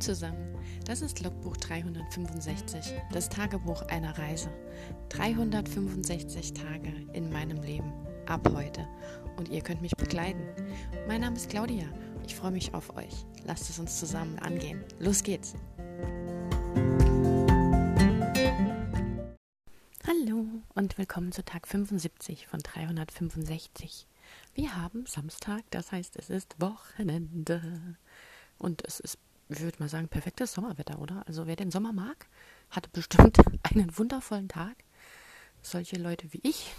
Zusammen, 0.00 0.54
das 0.84 1.00
ist 1.00 1.22
Logbuch 1.22 1.56
365, 1.56 2.92
das 3.12 3.30
Tagebuch 3.30 3.82
einer 3.88 4.16
Reise. 4.18 4.50
365 5.08 6.52
Tage 6.52 6.92
in 7.14 7.32
meinem 7.32 7.62
Leben, 7.62 7.92
ab 8.26 8.46
heute. 8.54 8.86
Und 9.36 9.48
ihr 9.48 9.62
könnt 9.62 9.80
mich 9.80 9.96
begleiten. 9.96 10.42
Mein 11.08 11.22
Name 11.22 11.36
ist 11.36 11.48
Claudia, 11.48 11.86
ich 12.26 12.34
freue 12.34 12.50
mich 12.50 12.74
auf 12.74 12.94
euch. 12.94 13.24
Lasst 13.44 13.70
es 13.70 13.78
uns 13.78 13.98
zusammen 13.98 14.38
angehen. 14.38 14.84
Los 14.98 15.22
geht's! 15.22 15.54
Hallo 20.06 20.44
und 20.74 20.98
willkommen 20.98 21.32
zu 21.32 21.42
Tag 21.42 21.66
75 21.66 22.46
von 22.48 22.60
365. 22.60 24.06
Wir 24.54 24.76
haben 24.76 25.06
Samstag, 25.06 25.62
das 25.70 25.90
heißt 25.90 26.16
es 26.16 26.28
ist 26.28 26.60
Wochenende. 26.60 27.96
Und 28.58 28.86
es 28.86 29.00
ist 29.00 29.18
ich 29.48 29.60
würde 29.60 29.78
mal 29.78 29.88
sagen, 29.88 30.08
perfektes 30.08 30.52
Sommerwetter, 30.52 30.98
oder? 30.98 31.26
Also 31.26 31.46
wer 31.46 31.56
den 31.56 31.70
Sommer 31.70 31.92
mag, 31.92 32.26
hatte 32.70 32.90
bestimmt 32.90 33.38
einen 33.62 33.96
wundervollen 33.96 34.48
Tag. 34.48 34.76
Solche 35.62 35.96
Leute 35.96 36.32
wie 36.32 36.40
ich, 36.42 36.74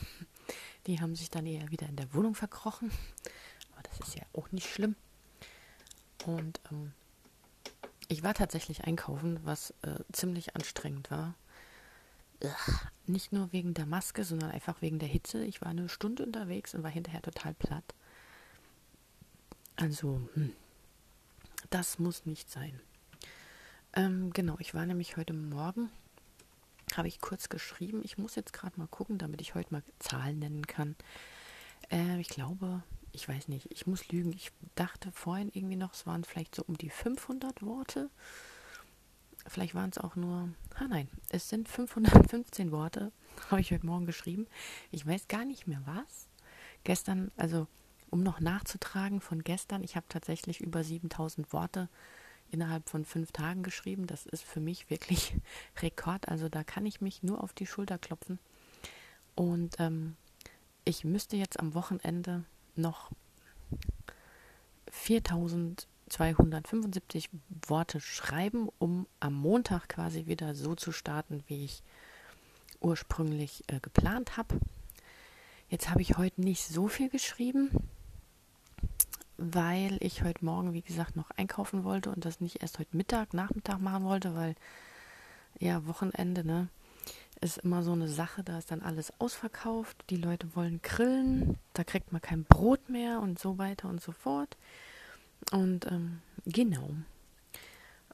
die 0.85 0.99
haben 1.02 1.16
sich 1.16 1.30
dann 1.30 1.45
eher 1.45 1.70
wieder 1.71 1.88
in 1.88 1.95
der 1.95 2.13
Wohnung 2.13 2.35
verkrochen. 2.35 2.91
Aber 3.73 3.84
das 3.84 4.07
ist 4.07 4.16
ja 4.16 4.23
auch 4.34 4.52
nicht 4.52 4.70
schlimm. 4.70 4.95
Und 6.26 6.59
ähm, 6.71 6.93
ich 8.07 8.23
war 8.23 8.34
tatsächlich 8.34 8.84
einkaufen, 8.85 9.40
was 9.43 9.71
äh, 9.81 9.99
ziemlich 10.12 10.55
anstrengend 10.55 11.12
war. 11.12 11.35
Ugh, 12.43 12.79
nicht 13.05 13.34
nur 13.34 13.52
wegen 13.52 13.73
der 13.73 13.85
Maske, 13.85 14.23
sondern 14.23 14.52
einfach 14.52 14.81
wegen 14.81 14.99
der 14.99 15.09
Hitze. 15.09 15.43
Ich 15.43 15.62
war 15.62 15.70
eine 15.70 15.90
Stunde 15.90 16.23
unterwegs 16.23 16.73
und 16.73 16.84
war 16.84 16.91
hinterher 16.91 17.21
total 17.21 17.54
platt. 17.54 17.95
Also, 19.76 20.21
hm, 20.34 20.54
das 21.70 21.99
muss 21.99 22.26
nicht 22.26 22.49
sein. 22.49 22.80
Ähm, 23.93 24.32
genau, 24.34 24.55
ich 24.60 24.73
war 24.73 24.85
nämlich 24.85 25.18
heute 25.18 25.34
Morgen, 25.34 25.90
habe 26.96 27.07
ich 27.07 27.20
kurz 27.20 27.49
geschrieben. 27.49 28.01
Ich 28.04 28.18
muss 28.18 28.35
jetzt 28.35 28.54
gerade 28.54 28.79
mal 28.79 28.87
gucken, 28.87 29.18
damit 29.18 29.41
ich 29.41 29.55
heute 29.55 29.74
mal 29.74 29.84
Zahlen 29.99 30.40
nennen 30.40 30.68
kann. 30.68 30.96
Äh, 31.91 32.20
ich 32.20 32.29
glaube, 32.29 32.84
ich 33.12 33.27
weiß 33.27 33.48
nicht, 33.48 33.71
ich 33.71 33.87
muss 33.87 34.09
lügen. 34.09 34.32
Ich 34.34 34.51
dachte 34.76 35.12
vorhin 35.12 35.49
irgendwie 35.54 35.76
noch, 35.76 35.93
es 35.93 36.05
waren 36.05 36.24
vielleicht 36.24 36.55
so 36.55 36.63
um 36.68 36.77
die 36.77 36.90
500 36.90 37.63
Worte. 37.63 38.09
Vielleicht 39.48 39.76
waren 39.76 39.90
es 39.90 39.98
auch 39.98 40.15
nur, 40.15 40.49
ah 40.76 40.87
nein, 40.87 41.07
es 41.29 41.48
sind 41.49 41.70
515 41.70 42.71
Worte, 42.71 43.12
habe 43.49 43.62
ich 43.62 43.71
heute 43.71 43.85
Morgen 43.85 44.05
geschrieben. 44.05 44.46
Ich 44.91 45.05
weiß 45.05 45.27
gar 45.27 45.46
nicht 45.46 45.68
mehr 45.68 45.81
was. 45.85 46.27
Gestern, 46.84 47.31
also 47.37 47.68
um 48.10 48.24
noch 48.24 48.40
nachzutragen 48.40 49.22
von 49.22 49.44
gestern, 49.44 49.84
ich 49.84 49.96
habe 49.96 50.08
tatsächlich 50.10 50.62
über 50.62 50.84
7000 50.84 51.54
Worte 51.54 51.90
innerhalb 52.52 52.90
von 52.90 53.05
fünf 53.05 53.32
Tagen 53.32 53.64
geschrieben. 53.64 54.05
Das 54.08 54.26
ist 54.26 54.44
für 54.44 54.60
mich 54.60 54.90
wirklich 54.90 55.38
Rekord. 55.82 56.27
Also 56.30 56.49
da 56.49 56.64
kann 56.64 56.86
ich 56.86 56.99
mich 57.02 57.24
nur 57.24 57.44
auf 57.44 57.54
die 57.54 57.66
Schulter 57.66 57.98
klopfen. 57.98 58.38
Und 59.36 59.77
ähm, 59.80 60.16
ich 60.86 61.04
müsste 61.04 61.36
jetzt 61.36 61.60
am 61.60 61.74
Wochenende 61.74 62.46
noch 62.76 63.10
4275 64.90 67.30
Worte 67.68 68.00
schreiben, 68.00 68.69
um 68.80 69.06
am 69.19 69.34
Montag 69.34 69.90
quasi 69.90 70.28
wieder 70.28 70.56
so 70.56 70.75
zu 70.75 70.94
starten, 70.94 71.44
wie 71.47 71.66
ich 71.66 71.84
ursprünglich 72.80 73.66
äh, 73.68 73.81
geplant 73.81 74.38
habe. 74.38 74.58
Jetzt 75.69 75.90
habe 75.90 76.02
ich 76.02 76.18
heute 76.18 76.40
nicht 76.40 76.66
so 76.66 76.88
viel 76.88 77.09
geschrieben 77.09 77.72
weil 79.38 79.97
ich 80.00 80.24
heute 80.24 80.44
Morgen, 80.44 80.74
wie 80.74 80.81
gesagt, 80.81 81.16
noch 81.16 81.30
einkaufen 81.31 81.84
wollte 81.84 82.09
und 82.09 82.25
das 82.25 82.41
nicht 82.41 82.62
erst 82.62 82.80
heute 82.80 82.96
Mittag, 82.97 83.34
Nachmittag 83.34 83.80
machen 83.80 84.03
wollte, 84.03 84.35
weil 84.35 84.56
ja, 85.59 85.85
Wochenende, 85.88 86.44
ne, 86.44 86.68
ist 87.42 87.59
immer 87.59 87.84
so 87.84 87.92
eine 87.92 88.08
Sache, 88.08 88.44
da 88.44 88.58
ist 88.58 88.72
dann 88.72 88.81
alles 88.81 89.14
ausverkauft, 89.20 89.98
die 90.09 90.18
Leute 90.18 90.56
wollen 90.56 90.81
grillen, 90.81 91.58
da 91.74 91.84
kriegt 91.84 92.12
man 92.12 92.22
kein 92.22 92.44
Brot 92.44 92.90
mehr 92.90 93.20
und 93.20 93.40
so 93.40 93.58
weiter 93.58 93.90
und 93.90 94.02
so 94.02 94.12
fort. 94.12 94.58
Und 95.52 95.86
ähm, 95.86 96.22
genau. 96.46 96.90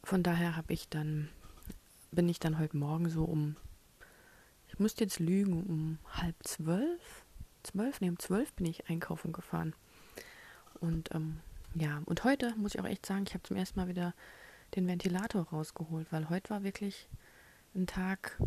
Von 0.03 0.23
daher 0.23 0.57
habe 0.57 0.73
ich 0.73 0.89
dann, 0.89 1.29
bin 2.11 2.27
ich 2.27 2.39
dann 2.39 2.59
heute 2.59 2.75
Morgen 2.75 3.09
so 3.09 3.23
um, 3.23 3.55
ich 4.67 4.79
musste 4.79 5.05
jetzt 5.05 5.19
lügen, 5.19 5.63
um 5.63 5.99
halb 6.11 6.35
zwölf, 6.43 7.23
zwölf, 7.63 8.01
ne, 8.01 8.09
um 8.09 8.19
zwölf 8.19 8.51
bin 8.53 8.65
ich 8.65 8.89
einkaufen 8.89 9.31
gefahren. 9.31 9.73
Und 10.83 11.15
ähm, 11.15 11.39
ja, 11.75 12.01
und 12.05 12.25
heute 12.25 12.53
muss 12.57 12.75
ich 12.75 12.81
auch 12.81 12.85
echt 12.85 13.05
sagen, 13.05 13.23
ich 13.25 13.33
habe 13.33 13.43
zum 13.43 13.55
ersten 13.55 13.79
Mal 13.79 13.87
wieder 13.87 14.13
den 14.75 14.85
Ventilator 14.85 15.47
rausgeholt, 15.47 16.11
weil 16.11 16.29
heute 16.29 16.49
war 16.49 16.63
wirklich 16.63 17.07
ein 17.73 17.87
Tag, 17.87 18.37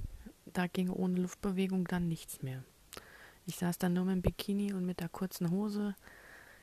da 0.44 0.66
ging 0.66 0.90
ohne 0.90 1.18
Luftbewegung 1.18 1.86
dann 1.86 2.08
nichts 2.08 2.42
mehr. 2.42 2.62
Ich 3.46 3.56
saß 3.56 3.78
dann 3.78 3.94
nur 3.94 4.04
mit 4.04 4.16
dem 4.16 4.22
Bikini 4.22 4.74
und 4.74 4.84
mit 4.84 5.00
der 5.00 5.08
kurzen 5.08 5.50
Hose 5.50 5.94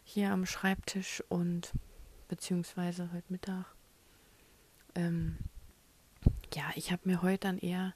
hier 0.04 0.32
am 0.32 0.46
Schreibtisch 0.46 1.24
und 1.28 1.72
beziehungsweise 2.28 3.12
heute 3.12 3.34
Mittag. 3.34 3.66
Ähm, 4.94 5.40
ja, 6.54 6.66
ich 6.76 6.92
habe 6.92 7.02
mir 7.06 7.24
heute 7.24 7.48
dann 7.48 7.58
eher 7.58 7.96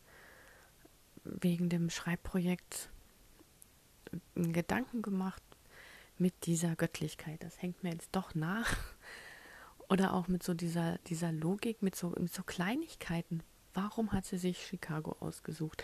wegen 1.23 1.69
dem 1.69 1.91
Schreibprojekt 1.91 2.89
Gedanken 4.33 5.03
gemacht, 5.03 5.43
mit 6.19 6.45
dieser 6.45 6.75
Göttlichkeit. 6.75 7.43
Das 7.43 7.61
hängt 7.61 7.83
mir 7.83 7.91
jetzt 7.91 8.09
doch 8.11 8.35
nach. 8.35 8.75
Oder 9.89 10.13
auch 10.13 10.27
mit 10.27 10.43
so 10.43 10.53
dieser, 10.53 10.97
dieser 11.07 11.31
Logik, 11.31 11.81
mit 11.81 11.95
so, 11.95 12.09
mit 12.19 12.33
so 12.33 12.43
Kleinigkeiten. 12.43 13.41
Warum 13.73 14.11
hat 14.11 14.25
sie 14.25 14.37
sich 14.37 14.65
Chicago 14.65 15.15
ausgesucht? 15.19 15.83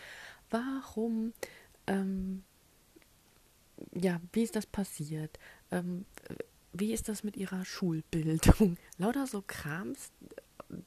Warum, 0.50 1.34
ähm, 1.88 2.44
ja, 3.94 4.20
wie 4.34 4.44
ist 4.44 4.56
das 4.56 4.66
passiert? 4.66 5.40
Ähm, 5.72 6.06
wie 6.74 6.92
ist 6.92 7.08
das 7.08 7.24
mit 7.24 7.38
ihrer 7.38 7.64
Schulbildung? 7.66 8.78
Lauter 8.98 9.28
so 9.28 9.44
Krams, 9.46 10.12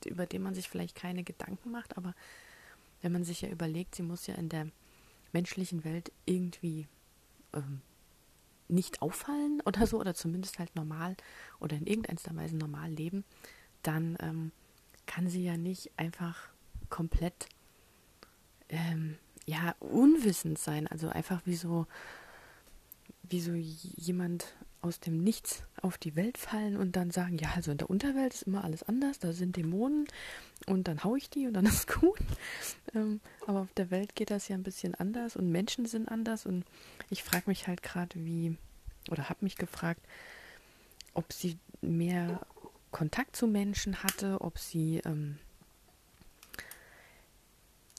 über 0.05 0.27
den 0.27 0.43
man 0.43 0.55
sich 0.55 0.69
vielleicht 0.69 0.97
keine 0.97 1.23
Gedanken 1.23 1.71
macht, 1.71 1.97
aber 1.97 2.15
wenn 3.03 3.13
man 3.13 3.25
sich 3.25 3.43
ja 3.43 3.49
überlegt, 3.49 3.95
sie 3.95 4.03
muss 4.03 4.27
ja 4.27 4.35
in 4.35 4.49
der 4.49 4.69
menschlichen 5.33 5.85
Welt 5.85 6.13
irgendwie 6.25 6.89
ähm, 7.53 7.81
nicht 8.69 9.03
auffallen 9.03 9.61
oder 9.65 9.87
so, 9.87 10.01
oder 10.01 10.15
zumindest 10.15 10.59
halt 10.59 10.75
normal 10.77 11.17
oder 11.61 11.77
in 11.77 11.87
irgendeiner 11.87 12.41
Weise 12.41 12.57
normal 12.57 12.91
leben, 12.91 13.25
dann 13.83 14.17
ähm, 14.21 14.53
kann 15.07 15.29
sie 15.29 15.45
ja 15.45 15.57
nicht 15.57 15.91
einfach 15.97 16.49
komplett 16.89 17.49
ähm, 18.69 19.17
ja 19.47 19.75
unwissend 19.81 20.59
sein, 20.59 20.87
also 20.89 21.09
einfach 21.09 21.41
wie 21.45 21.55
so 21.55 21.87
wie 23.29 23.41
so 23.41 23.53
jemand 23.53 24.55
aus 24.83 25.01
dem 25.01 25.23
Nichts 25.23 25.65
auf 25.83 25.99
die 25.99 26.17
Welt 26.17 26.39
fallen 26.39 26.77
und 26.77 26.97
dann 26.97 27.11
sagen, 27.11 27.39
ja, 27.39 27.51
also 27.55 27.71
in 27.73 27.79
der 27.79 27.91
Unterwelt 27.91 28.35
ist 28.35 28.43
immer 28.43 28.65
alles 28.65 28.83
anders, 28.83 29.19
da 29.19 29.33
sind 29.33 29.57
Dämonen 29.57 30.07
und 30.67 30.89
dann 30.89 31.03
hau 31.05 31.17
ich 31.17 31.31
die 31.31 31.47
und 31.47 31.55
dann 31.55 31.67
ist 31.67 31.93
gut. 31.93 32.19
Ähm, 32.95 33.21
aber 33.47 33.61
auf 33.61 33.73
der 33.75 33.91
Welt 33.91 34.15
geht 34.15 34.31
das 34.31 34.49
ja 34.49 34.57
ein 34.57 34.63
bisschen 34.63 34.95
anders 34.95 35.37
und 35.37 35.51
Menschen 35.51 35.87
sind 35.87 36.09
anders 36.09 36.47
und 36.47 36.65
ich 37.11 37.23
frage 37.23 37.45
mich 37.47 37.67
halt 37.67 37.83
gerade, 37.83 38.15
wie, 38.25 38.57
oder 39.11 39.29
habe 39.29 39.45
mich 39.45 39.57
gefragt, 39.57 40.01
ob 41.15 41.33
sie 41.33 41.59
mehr 41.81 42.41
Kontakt 42.91 43.37
zu 43.37 43.47
Menschen 43.47 44.03
hatte, 44.03 44.41
ob 44.41 44.59
sie, 44.59 45.03
ähm, 45.05 45.39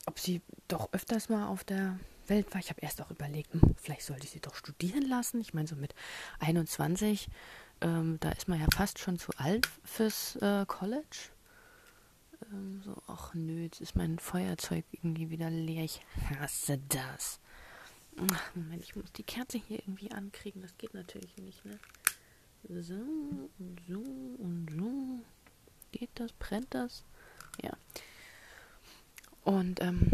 ob 0.06 0.20
sie 0.20 0.42
doch 0.68 0.92
öfters 0.94 1.30
mal 1.30 1.48
auf 1.48 1.64
der 1.64 2.00
Welt 2.30 2.54
war. 2.54 2.60
Ich 2.60 2.70
habe 2.70 2.82
erst 2.82 3.02
auch 3.02 3.12
überlegt, 3.12 3.54
hm, 3.54 3.76
vielleicht 3.76 4.04
sollte 4.04 4.26
ich 4.26 4.32
sie 4.32 4.40
doch 4.40 4.56
studieren 4.56 5.04
lassen. 5.04 5.42
Ich 5.42 5.54
meine, 5.54 5.68
so 5.68 5.76
mit 5.76 5.94
21, 6.40 7.30
ähm, 7.82 8.18
da 8.20 8.32
ist 8.32 8.48
man 8.48 8.60
ja 8.60 8.68
fast 8.76 9.00
schon 9.00 9.18
zu 9.18 9.32
alt 9.38 9.68
fürs 9.84 10.35
äh, 10.38 10.66
College. 10.68 11.29
Ähm, 12.52 12.82
so, 12.84 12.96
ach 13.08 13.34
nö, 13.34 13.64
jetzt 13.64 13.82
ist 13.82 13.96
mein 13.96 14.20
Feuerzeug 14.20 14.85
irgendwie 14.91 15.29
wieder 15.29 15.50
leer. 15.50 15.84
Ich 15.84 16.02
hasse 16.40 16.79
das. 16.90 17.40
Moment, 18.56 18.84
ich 18.84 18.96
muss 18.96 19.12
die 19.12 19.23
Kerze 19.23 19.59
hier 19.59 19.80
irgendwie 19.80 20.12
ankriegen. 20.12 20.62
Das 20.62 20.76
geht 20.78 20.94
natürlich 20.94 21.38
nicht, 21.38 21.64
ne? 21.66 21.80
So 22.64 22.96
und 22.96 23.82
so 23.88 24.00
und 24.00 24.68
so. 24.72 25.20
Geht 25.91 26.09
das? 26.16 26.32
Brennt 26.34 26.73
das? 26.73 27.03
Ja. 27.62 27.72
Und 29.44 29.82
ähm, 29.82 30.09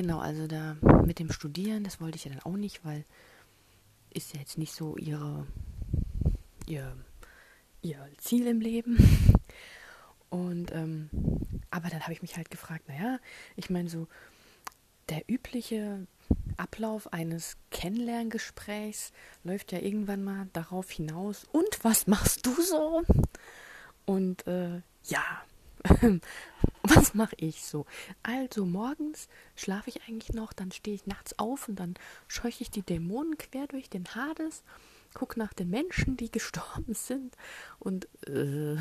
genau, 0.00 0.20
also 0.20 0.46
da 0.46 0.76
mit 1.04 1.18
dem 1.18 1.32
Studieren, 1.32 1.82
das 1.82 2.00
wollte 2.00 2.14
ich 2.14 2.24
ja 2.24 2.30
dann 2.30 2.42
auch 2.42 2.56
nicht, 2.56 2.84
weil 2.84 3.04
ist 4.10 4.32
ja 4.32 4.38
jetzt 4.38 4.56
nicht 4.56 4.72
so 4.72 4.96
ihre, 4.96 5.44
ihr, 6.66 6.96
ihr 7.82 8.08
Ziel 8.18 8.46
im 8.46 8.60
Leben. 8.60 8.96
Und 10.30 10.70
ähm, 10.72 11.10
aber 11.70 11.88
dann 11.88 12.02
habe 12.02 12.12
ich 12.12 12.22
mich 12.22 12.36
halt 12.36 12.48
gefragt, 12.48 12.88
naja, 12.88 13.18
ich 13.56 13.70
meine 13.70 13.88
so 13.88 14.06
der 15.08 15.24
übliche 15.26 16.06
Ablauf 16.56 17.12
eines 17.12 17.56
Kennenlerngesprächs 17.72 19.12
läuft 19.42 19.72
ja 19.72 19.80
irgendwann 19.80 20.22
mal 20.22 20.46
darauf 20.52 20.92
hinaus. 20.92 21.44
Und 21.50 21.82
was 21.82 22.06
machst 22.06 22.46
du 22.46 22.54
so? 22.62 23.02
Und 24.06 24.46
äh, 24.46 24.80
ja, 25.04 25.42
was 26.94 27.14
mache 27.14 27.36
ich 27.38 27.64
so? 27.64 27.86
Also 28.22 28.64
morgens 28.64 29.28
schlafe 29.56 29.90
ich 29.90 30.02
eigentlich 30.02 30.32
noch, 30.32 30.52
dann 30.52 30.72
stehe 30.72 30.94
ich 30.94 31.06
nachts 31.06 31.38
auf 31.38 31.68
und 31.68 31.76
dann 31.76 31.94
scheuche 32.28 32.62
ich 32.62 32.70
die 32.70 32.82
Dämonen 32.82 33.36
quer 33.36 33.66
durch 33.66 33.90
den 33.90 34.14
Hades, 34.14 34.62
gucke 35.14 35.38
nach 35.38 35.52
den 35.52 35.70
Menschen, 35.70 36.16
die 36.16 36.30
gestorben 36.32 36.94
sind 36.94 37.36
und 37.78 38.08
äh, 38.26 38.76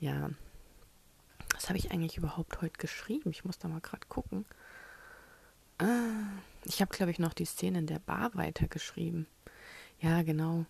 ja, 0.00 0.30
was 1.54 1.68
habe 1.68 1.78
ich 1.78 1.90
eigentlich 1.90 2.16
überhaupt 2.16 2.60
heute 2.62 2.78
geschrieben? 2.78 3.30
Ich 3.30 3.44
muss 3.44 3.58
da 3.58 3.68
mal 3.68 3.80
gerade 3.80 4.06
gucken. 4.08 4.44
Ah, 5.78 6.30
ich 6.64 6.80
habe, 6.80 6.94
glaube 6.94 7.10
ich, 7.10 7.18
noch 7.18 7.34
die 7.34 7.44
Szene 7.44 7.80
in 7.80 7.86
der 7.86 7.98
Bar 7.98 8.30
weitergeschrieben. 8.34 9.26
Ja, 10.00 10.22
genau. 10.22 10.66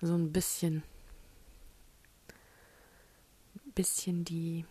So 0.00 0.14
ein 0.14 0.32
bisschen. 0.32 0.82
Bisschen 3.74 4.24
die. 4.24 4.64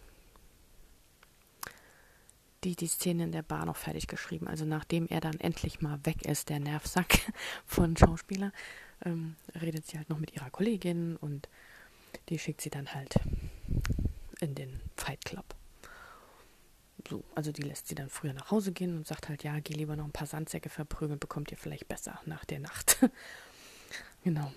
Die, 2.65 2.75
die 2.75 2.88
Szene 2.88 3.25
in 3.25 3.31
der 3.31 3.44
Bar 3.44 3.65
noch 3.65 3.77
fertig 3.77 4.07
geschrieben. 4.07 4.47
Also 4.47 4.65
nachdem 4.65 5.07
er 5.07 5.21
dann 5.21 5.39
endlich 5.39 5.81
mal 5.81 6.00
weg 6.03 6.25
ist, 6.25 6.50
der 6.50 6.59
Nervsack 6.59 7.31
von 7.67 7.95
Schauspieler, 7.95 8.51
ähm, 9.06 9.35
redet 9.62 9.85
sie 9.85 9.97
halt 9.97 10.09
noch 10.09 10.17
mit 10.17 10.35
ihrer 10.35 10.50
Kollegin 10.50 11.15
und 11.15 11.47
die 12.29 12.39
schickt 12.39 12.62
sie 12.62 12.71
dann 12.71 12.91
halt 12.94 13.15
in 14.39 14.56
den 14.56 14.81
Fight 14.97 15.23
Club. 15.25 15.45
So, 17.07 17.23
also 17.35 17.51
die 17.51 17.62
lässt 17.62 17.88
sie 17.88 17.94
dann 17.94 18.09
früher 18.09 18.33
nach 18.33 18.50
Hause 18.50 18.71
gehen 18.71 18.97
und 18.97 19.06
sagt 19.06 19.29
halt, 19.29 19.44
ja, 19.44 19.59
geh 19.59 19.75
lieber 19.75 19.95
noch 19.95 20.06
ein 20.06 20.12
paar 20.12 20.25
Sandsäcke 20.25 20.69
verprügeln, 20.69 21.19
bekommt 21.19 21.51
ihr 21.51 21.57
vielleicht 21.57 21.88
besser 21.88 22.19
nach 22.25 22.45
der 22.45 22.59
Nacht. 22.59 22.97
genau. 24.23 24.51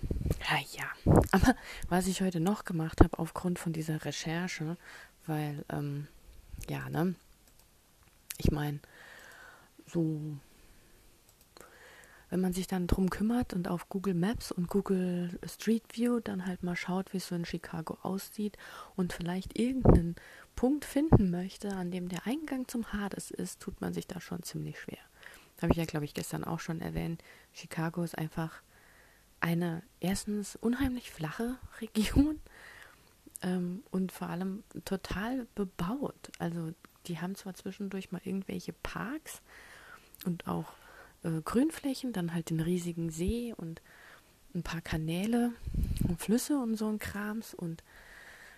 Ja, 0.49 0.58
ja. 0.72 1.14
Aber 1.32 1.55
was 1.90 2.06
ich 2.06 2.22
heute 2.22 2.40
noch 2.40 2.64
gemacht 2.64 3.02
habe, 3.02 3.19
aufgrund 3.19 3.58
von 3.58 3.75
dieser 3.75 4.02
Recherche, 4.06 4.78
weil, 5.26 5.62
ähm, 5.69 6.08
ja, 6.70 6.88
ne, 6.88 7.14
ich 8.38 8.50
meine, 8.50 8.81
so 9.87 10.38
wenn 12.31 12.40
man 12.40 12.52
sich 12.52 12.67
dann 12.67 12.87
drum 12.87 13.11
kümmert 13.11 13.55
und 13.55 13.69
auf 13.69 13.88
Google 13.88 14.14
Maps 14.14 14.52
und 14.52 14.69
Google 14.69 15.38
Street 15.46 15.85
View 15.93 16.20
dann 16.20 16.46
halt 16.46 16.62
mal 16.62 16.76
schaut, 16.76 17.12
wie 17.12 17.19
es 17.19 17.29
so 17.29 17.35
in 17.35 17.44
Chicago 17.44 17.96
aussieht 18.02 18.56
und 18.96 19.12
vielleicht 19.12 19.58
irgendeinen 19.58 20.17
Punkt 20.55 20.85
finden 20.85 21.31
möchte, 21.31 21.70
an 21.70 21.90
dem 21.90 22.08
der 22.08 22.26
Eingang 22.26 22.69
zum 22.69 22.93
Hades 22.93 23.31
ist, 23.31 23.61
tut 23.61 23.81
man 23.81 23.94
sich 23.94 24.06
da 24.06 24.20
schon 24.20 24.43
ziemlich 24.43 24.79
schwer. 24.79 24.99
Habe 25.62 25.73
ich 25.73 25.79
ja, 25.79 25.87
glaube 25.87 26.05
ich, 26.05 26.14
gestern 26.14 26.44
auch 26.44 26.61
schon 26.61 26.81
erwähnt. 26.81 27.23
Chicago 27.52 28.02
ist 28.02 28.17
einfach 28.17 28.62
eine 29.41 29.82
erstens 30.00 30.56
unheimlich 30.56 31.11
flache 31.11 31.56
Region 31.81 32.41
ähm, 33.43 33.82
und 33.91 34.12
vor 34.12 34.29
allem 34.29 34.64
total 34.84 35.46
bebaut. 35.55 36.31
Also 36.38 36.73
die 37.08 37.20
haben 37.20 37.34
zwar 37.34 37.55
zwischendurch 37.55 38.12
mal 38.12 38.20
irgendwelche 38.25 38.72
Parks 38.72 39.40
und 40.25 40.46
auch 40.46 40.72
äh, 41.22 41.40
Grünflächen, 41.43 42.12
dann 42.12 42.34
halt 42.34 42.50
den 42.50 42.60
riesigen 42.60 43.10
See 43.10 43.55
und 43.56 43.82
ein 44.55 44.62
paar 44.62 44.81
Kanäle 44.81 45.52
und 46.06 46.20
Flüsse 46.20 46.58
und 46.58 46.76
so 46.76 46.88
ein 46.88 46.99
Krams 46.99 47.55
und 47.55 47.82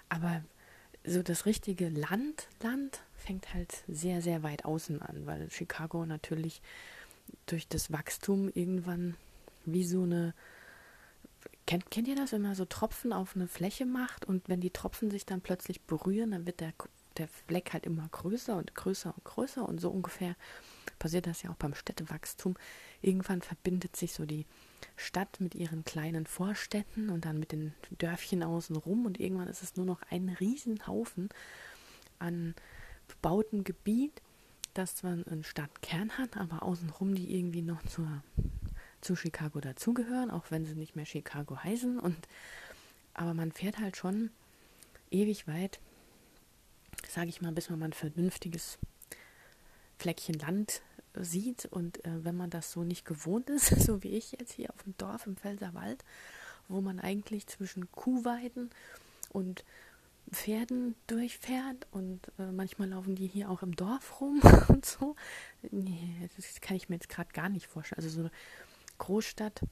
aber 0.08 0.43
so 1.05 1.23
das 1.23 1.47
richtige 1.47 1.88
Land, 1.88 2.49
Land 2.62 3.00
fängt 3.17 3.55
halt 3.55 3.85
sehr, 3.88 4.20
sehr 4.23 4.43
weit 4.43 4.64
außen 4.64 5.00
an, 5.00 5.26
weil 5.26 5.50
Chicago 5.50 6.05
natürlich 6.05 6.61
durch 7.47 7.69
das 7.69 7.93
Wachstum 7.93 8.50
irgendwann 8.55 9.17
wie 9.64 9.85
so 9.85 10.02
eine 10.02 10.35
Kennt, 11.67 11.91
kennt 11.91 12.08
ihr 12.08 12.17
das, 12.17 12.32
wenn 12.32 12.43
man 12.43 12.56
so 12.56 12.64
Tropfen 12.64 13.12
auf 13.12 13.37
eine 13.37 13.47
Fläche 13.47 13.87
macht 13.87 14.25
und 14.25 14.49
wenn 14.49 14.61
die 14.61 14.70
Tropfen 14.70 15.08
sich 15.11 15.25
dann 15.25 15.41
plötzlich 15.41 15.81
berühren, 15.82 16.32
dann 16.32 16.44
wird 16.44 16.61
der, 16.61 16.73
der 17.21 17.29
Fleck 17.29 17.73
halt 17.73 17.87
immer 17.87 18.09
größer 18.11 18.57
und 18.57 18.75
größer 18.75 19.15
und 19.15 19.25
größer 19.25 19.69
und 19.69 19.81
so 19.81 19.91
ungefähr 19.91 20.35
passiert 20.99 21.27
das 21.27 21.43
ja 21.43 21.51
auch 21.51 21.57
beim 21.57 21.75
Städtewachstum. 21.75 22.57
Irgendwann 23.03 23.43
verbindet 23.43 23.97
sich 23.97 24.13
so 24.13 24.25
die 24.27 24.47
Stadt 24.97 25.41
mit 25.41 25.55
ihren 25.55 25.85
kleinen 25.85 26.27
Vorstädten 26.27 27.11
und 27.11 27.25
dann 27.25 27.39
mit 27.39 27.53
den 27.53 27.75
Dörfchen 27.99 28.43
außenrum 28.43 29.07
und 29.07 29.21
irgendwann 29.21 29.49
ist 29.49 29.63
es 29.63 29.77
nur 29.77 29.87
noch 29.87 30.03
ein 30.11 30.29
Riesenhaufen 30.29 31.29
an 32.19 32.55
bebautem 33.09 33.65
Gebiet, 33.65 34.23
das 34.75 34.97
zwar 34.97 35.13
einen 35.13 35.45
Stadtkern 35.45 36.17
hat, 36.17 36.37
aber 36.37 36.63
außenrum 36.63 37.15
die 37.15 37.37
irgendwie 37.37 37.63
noch 37.63 37.83
zur, 37.85 38.23
zu 39.01 39.17
Chicago 39.17 39.61
dazugehören, 39.61 40.31
auch 40.31 40.51
wenn 40.51 40.65
sie 40.65 40.75
nicht 40.75 40.97
mehr 40.97 41.07
Chicago 41.07 41.63
heißen. 41.63 41.99
Und 41.99 42.29
aber 43.15 43.35
man 43.35 43.53
fährt 43.53 43.79
halt 43.79 43.97
schon 43.97 44.31
ewig 45.11 45.47
weit, 45.47 45.81
sage 47.12 47.29
ich 47.29 47.41
mal, 47.41 47.53
bis 47.53 47.71
man 47.71 47.79
mal 47.79 47.87
ein 47.87 47.93
vernünftiges 47.93 48.79
Fleckchen 49.99 50.39
Land 50.39 50.83
sieht 51.15 51.67
und 51.67 52.05
äh, 52.05 52.25
wenn 52.25 52.37
man 52.37 52.51
das 52.51 52.73
so 52.73 52.85
nicht 52.85 53.05
gewohnt 53.05 53.51
ist, 53.51 53.69
so 53.83 54.03
wie 54.03 54.11
ich 54.11 54.33
jetzt 54.33 54.53
hier 54.53 54.71
auf 54.71 54.83
dem 54.83 54.97
Dorf 54.97 55.27
im 55.27 55.37
Pfälzerwald, 55.37 56.05
wo 56.69 56.81
man 56.81 57.01
eigentlich 57.01 57.47
zwischen 57.47 57.91
Kuhweiden 57.93 58.71
und 59.31 59.65
Pferden 60.31 60.95
durchfährt 61.09 61.89
und 61.91 62.21
äh, 62.39 62.53
manchmal 62.53 62.89
laufen 62.89 63.17
die 63.17 63.27
hier 63.27 63.51
auch 63.51 63.62
im 63.62 63.75
Dorf 63.75 64.21
rum 64.21 64.41
und 64.69 64.87
so. 64.87 65.17
Nee, 65.71 66.29
das 66.37 66.61
kann 66.61 66.77
ich 66.77 66.89
mir 66.89 66.97
jetzt 66.97 67.09
gerade 67.09 67.33
gar 67.33 67.49
nicht 67.49 67.67
vorstellen. 67.67 68.03
Also 68.03 68.11
so 68.11 68.21
eine 68.21 68.31
Großstadt 68.99 69.62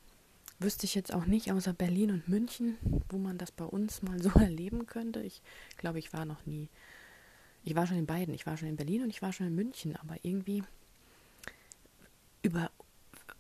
wüsste 0.59 0.87
ich 0.87 0.95
jetzt 0.95 1.15
auch 1.15 1.27
nicht, 1.27 1.53
außer 1.53 1.73
Berlin 1.73 2.11
und 2.11 2.29
München, 2.29 2.77
wo 3.09 3.19
man 3.19 3.39
das 3.39 3.53
bei 3.53 3.65
uns 3.65 4.03
mal 4.03 4.21
so 4.23 4.31
erleben 4.31 4.87
könnte. 4.87 5.21
Ich 5.21 5.43
glaube, 5.77 5.99
ich 6.01 6.13
war 6.13 6.25
noch 6.25 6.45
nie. 6.47 6.69
Ich 7.69 7.75
war 7.75 7.87
schon 7.87 7.99
in 7.99 8.07
beiden. 8.07 8.33
Ich 8.33 8.47
war 8.47 8.57
schon 8.57 8.69
in 8.69 8.77
Berlin 8.77 9.03
und 9.03 9.11
ich 9.11 9.21
war 9.21 9.31
schon 9.31 9.47
in 9.47 9.55
München, 9.55 9.95
aber 9.97 10.17
irgendwie 10.23 10.63
über, 12.41 12.71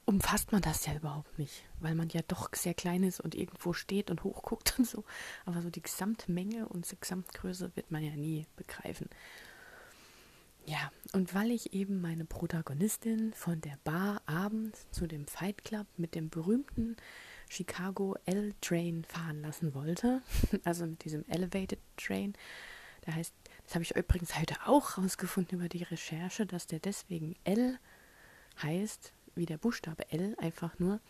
umfasst 0.04 0.52
man 0.52 0.60
das 0.60 0.84
ja 0.84 0.94
überhaupt 0.94 1.38
nicht, 1.38 1.64
weil 1.80 1.94
man 1.94 2.10
ja 2.10 2.20
doch 2.28 2.50
sehr 2.54 2.74
klein 2.74 3.04
ist 3.04 3.20
und 3.20 3.34
irgendwo 3.34 3.72
steht 3.72 4.10
und 4.10 4.24
hochguckt 4.24 4.74
und 4.78 4.86
so. 4.86 5.02
Aber 5.46 5.62
so 5.62 5.70
die 5.70 5.80
Gesamtmenge 5.80 6.68
und 6.68 6.90
die 6.90 7.00
Gesamtgröße 7.00 7.74
wird 7.74 7.90
man 7.90 8.04
ja 8.04 8.14
nie 8.16 8.46
begreifen. 8.56 9.08
Ja, 10.66 10.92
und 11.14 11.34
weil 11.34 11.50
ich 11.50 11.72
eben 11.72 12.02
meine 12.02 12.26
Protagonistin 12.26 13.32
von 13.32 13.62
der 13.62 13.78
Bar 13.84 14.20
abends 14.26 14.90
zu 14.90 15.06
dem 15.06 15.26
Fight 15.26 15.64
Club 15.64 15.86
mit 15.96 16.14
dem 16.14 16.28
berühmten 16.28 16.96
Chicago 17.48 18.14
L-Train 18.26 19.04
fahren 19.04 19.40
lassen 19.40 19.72
wollte, 19.72 20.20
also 20.64 20.84
mit 20.84 21.02
diesem 21.02 21.24
Elevated 21.28 21.80
Train, 21.96 22.34
der 23.06 23.14
heißt, 23.14 23.32
das 23.68 23.74
habe 23.74 23.84
ich 23.84 23.94
übrigens 23.94 24.38
heute 24.38 24.54
auch 24.64 24.96
rausgefunden 24.96 25.58
über 25.58 25.68
die 25.68 25.82
Recherche, 25.82 26.46
dass 26.46 26.66
der 26.66 26.78
deswegen 26.78 27.36
L 27.44 27.78
heißt 28.62 29.12
wie 29.34 29.44
der 29.44 29.58
Buchstabe 29.58 30.10
L, 30.10 30.34
einfach 30.38 30.78
nur, 30.78 31.00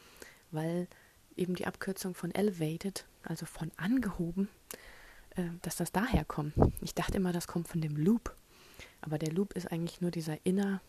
weil 0.50 0.88
eben 1.37 1.55
die 1.55 1.67
Abkürzung 1.67 2.17
von 2.17 2.33
elevated, 2.35 3.07
also 3.23 3.47
von 3.47 3.71
angehoben, 3.77 4.49
äh, 5.37 5.45
dass 5.62 5.77
das 5.77 5.93
daher 5.93 6.25
kommt. 6.25 6.53
Ich 6.81 6.97
dachte 6.97 7.19
immer, 7.19 7.33
das 7.33 7.47
kommt 7.47 7.69
von 7.69 7.81
dem 7.81 7.97
Loop. 7.97 8.35
Aber 9.03 9.19
der 9.19 9.31
Loop 9.31 9.53
ist 9.53 9.71
eigentlich 9.71 10.00
nur 10.00 10.11
dieser 10.11 10.45
inner, 10.45 10.81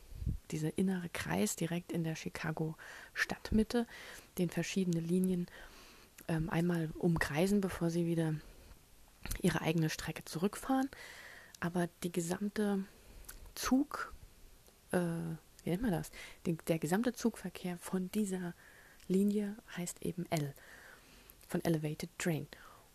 dieser 0.50 0.76
innere 0.76 1.10
Kreis 1.10 1.56
direkt 1.56 1.92
in 1.92 2.04
der 2.04 2.16
Chicago 2.16 2.76
Stadtmitte, 3.14 3.86
den 4.40 4.50
verschiedene 4.50 5.02
Linien 5.02 5.46
ähm, 6.28 6.50
einmal 6.50 6.90
umkreisen, 6.98 7.62
bevor 7.62 7.92
sie 7.92 8.08
wieder 8.08 8.34
ihre 9.40 9.62
eigene 9.62 9.92
Strecke 9.92 10.26
zurückfahren. 10.26 10.90
Aber 11.60 11.90
die 12.04 12.12
gesamte 12.12 12.84
Zug, 13.56 14.14
äh, 14.92 15.00
wie 15.64 15.70
nennt 15.70 15.82
man 15.82 15.92
das? 15.92 16.12
Den, 16.46 16.58
der 16.68 16.80
gesamte 16.80 17.14
Zugverkehr 17.14 17.78
von 17.78 18.10
dieser 18.12 18.54
Linie 19.08 19.56
heißt 19.76 20.04
eben 20.04 20.26
L, 20.30 20.54
von 21.48 21.64
Elevated 21.64 22.10
Train. 22.18 22.48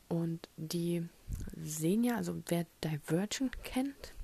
Und 0.09 0.49
die 0.57 1.07
sehen 1.57 2.05
ja, 2.05 2.17
also 2.17 2.43
wer 2.47 2.67
Divergent 2.83 3.63
kennt, 3.65 4.15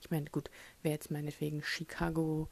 ich 0.00 0.10
meine, 0.10 0.26
gut, 0.26 0.50
wer 0.82 0.92
jetzt 0.92 1.10
meinetwegen 1.10 1.62
Chicago, 1.64 2.48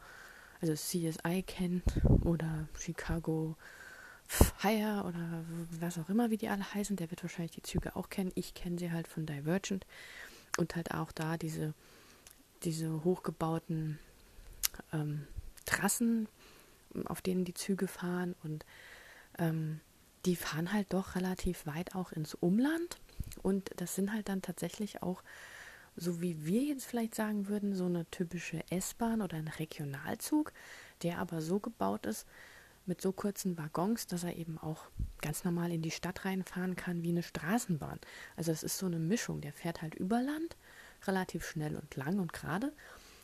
also 0.61 0.75
CSI 0.75 1.45
kennt 1.47 1.85
oder 2.23 2.69
Chicago 2.77 3.57
Fire 4.27 5.05
oder 5.07 5.45
was 5.79 5.99
auch 5.99 6.09
immer, 6.09 6.31
wie 6.31 6.37
die 6.37 6.49
alle 6.49 6.75
heißen, 6.75 6.97
der 6.97 7.11
wird 7.11 7.23
wahrscheinlich 7.23 7.53
die 7.53 7.63
Züge 7.63 7.95
auch 7.95 8.09
kennen. 8.09 8.33
Ich 8.35 8.55
kenne 8.55 8.79
sie 8.79 8.91
halt 8.91 9.07
von 9.07 9.27
Divergent 9.27 9.87
und 10.59 10.77
halt 10.77 10.93
auch 10.93 11.13
da 11.13 11.37
diese, 11.37 11.75
diese 12.63 13.05
hochgebauten 13.05 13.99
ähm, 14.93 15.27
Trassen, 15.67 16.29
auf 17.07 17.23
denen 17.23 17.45
die 17.45 17.55
Züge 17.55 17.89
fahren. 17.89 18.35
Und 18.43 18.65
ähm, 19.39 19.81
die 20.25 20.37
fahren 20.37 20.73
halt 20.73 20.93
doch 20.93 21.15
relativ 21.17 21.67
weit 21.67 21.95
auch 21.95 22.13
ins 22.13 22.35
Umland. 22.35 22.99
Und 23.43 23.71
das 23.77 23.95
sind 23.95 24.13
halt 24.13 24.29
dann 24.29 24.43
tatsächlich 24.43 25.03
auch, 25.03 25.23
so 25.97 26.21
wie 26.21 26.45
wir 26.45 26.63
jetzt 26.63 26.87
vielleicht 26.87 27.15
sagen 27.15 27.49
würden, 27.49 27.75
so 27.75 27.87
eine 27.87 28.09
typische 28.11 28.63
S-Bahn 28.71 29.23
oder 29.23 29.37
ein 29.37 29.49
Regionalzug, 29.49 30.53
der 31.03 31.19
aber 31.19 31.41
so 31.41 31.61
gebaut 31.61 32.07
ist, 32.07 32.27
mit 32.87 33.01
so 33.01 33.13
kurzen 33.13 33.57
Waggons, 33.57 34.07
dass 34.07 34.25
er 34.25 34.37
eben 34.37 34.59
auch 34.59 34.83
ganz 35.21 35.45
normal 35.45 35.73
in 35.73 35.83
die 35.83 35.91
Stadt 35.91 36.25
reinfahren 36.25 36.77
kann 36.77 37.03
wie 37.03 37.11
eine 37.11 37.23
Straßenbahn. 37.23 37.99
Also 38.37 38.53
es 38.53 38.63
ist 38.63 38.79
so 38.79 38.87
eine 38.87 38.99
Mischung. 38.99 39.41
Der 39.41 39.53
fährt 39.53 39.83
halt 39.83 39.95
über 39.95 40.21
Land, 40.21 40.57
relativ 41.07 41.47
schnell 41.47 41.77
und 41.77 41.97
lang 41.97 42.19
und 42.19 42.33
gerade. 42.33 42.73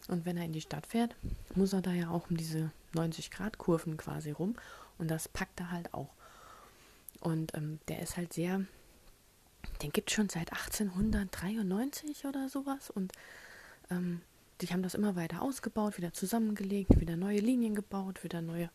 Und 0.08 0.24
wenn 0.24 0.36
er 0.36 0.44
in 0.44 0.52
die 0.52 0.60
Stadt 0.60 0.86
fährt, 0.86 1.14
muss 1.54 1.72
er 1.72 1.82
da 1.82 1.92
ja 1.92 2.10
auch 2.10 2.30
um 2.30 2.36
diese 2.36 2.70
90-Grad-Kurven 2.94 3.96
quasi 3.96 4.30
rum. 4.30 4.56
Und 4.98 5.08
das 5.08 5.28
packt 5.28 5.60
er 5.60 5.70
halt 5.70 5.92
auch. 5.94 6.10
Und 7.20 7.54
ähm, 7.54 7.80
der 7.88 8.00
ist 8.00 8.16
halt 8.16 8.32
sehr, 8.32 8.64
den 9.82 9.92
gibt 9.92 10.10
es 10.10 10.16
schon 10.16 10.28
seit 10.28 10.52
1893 10.52 12.24
oder 12.24 12.48
sowas. 12.48 12.90
Und 12.90 13.12
ähm, 13.90 14.22
die 14.60 14.68
haben 14.68 14.82
das 14.82 14.94
immer 14.94 15.16
weiter 15.16 15.42
ausgebaut, 15.42 15.96
wieder 15.96 16.12
zusammengelegt, 16.12 16.98
wieder 16.98 17.16
neue 17.16 17.40
Linien 17.40 17.74
gebaut, 17.74 18.24
wieder 18.24 18.42
neue 18.42 18.70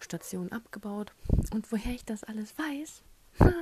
Stationen 0.00 0.52
abgebaut. 0.52 1.12
Und 1.52 1.70
woher 1.72 1.92
ich 1.92 2.04
das 2.04 2.24
alles 2.24 2.54
weiß, 2.58 3.02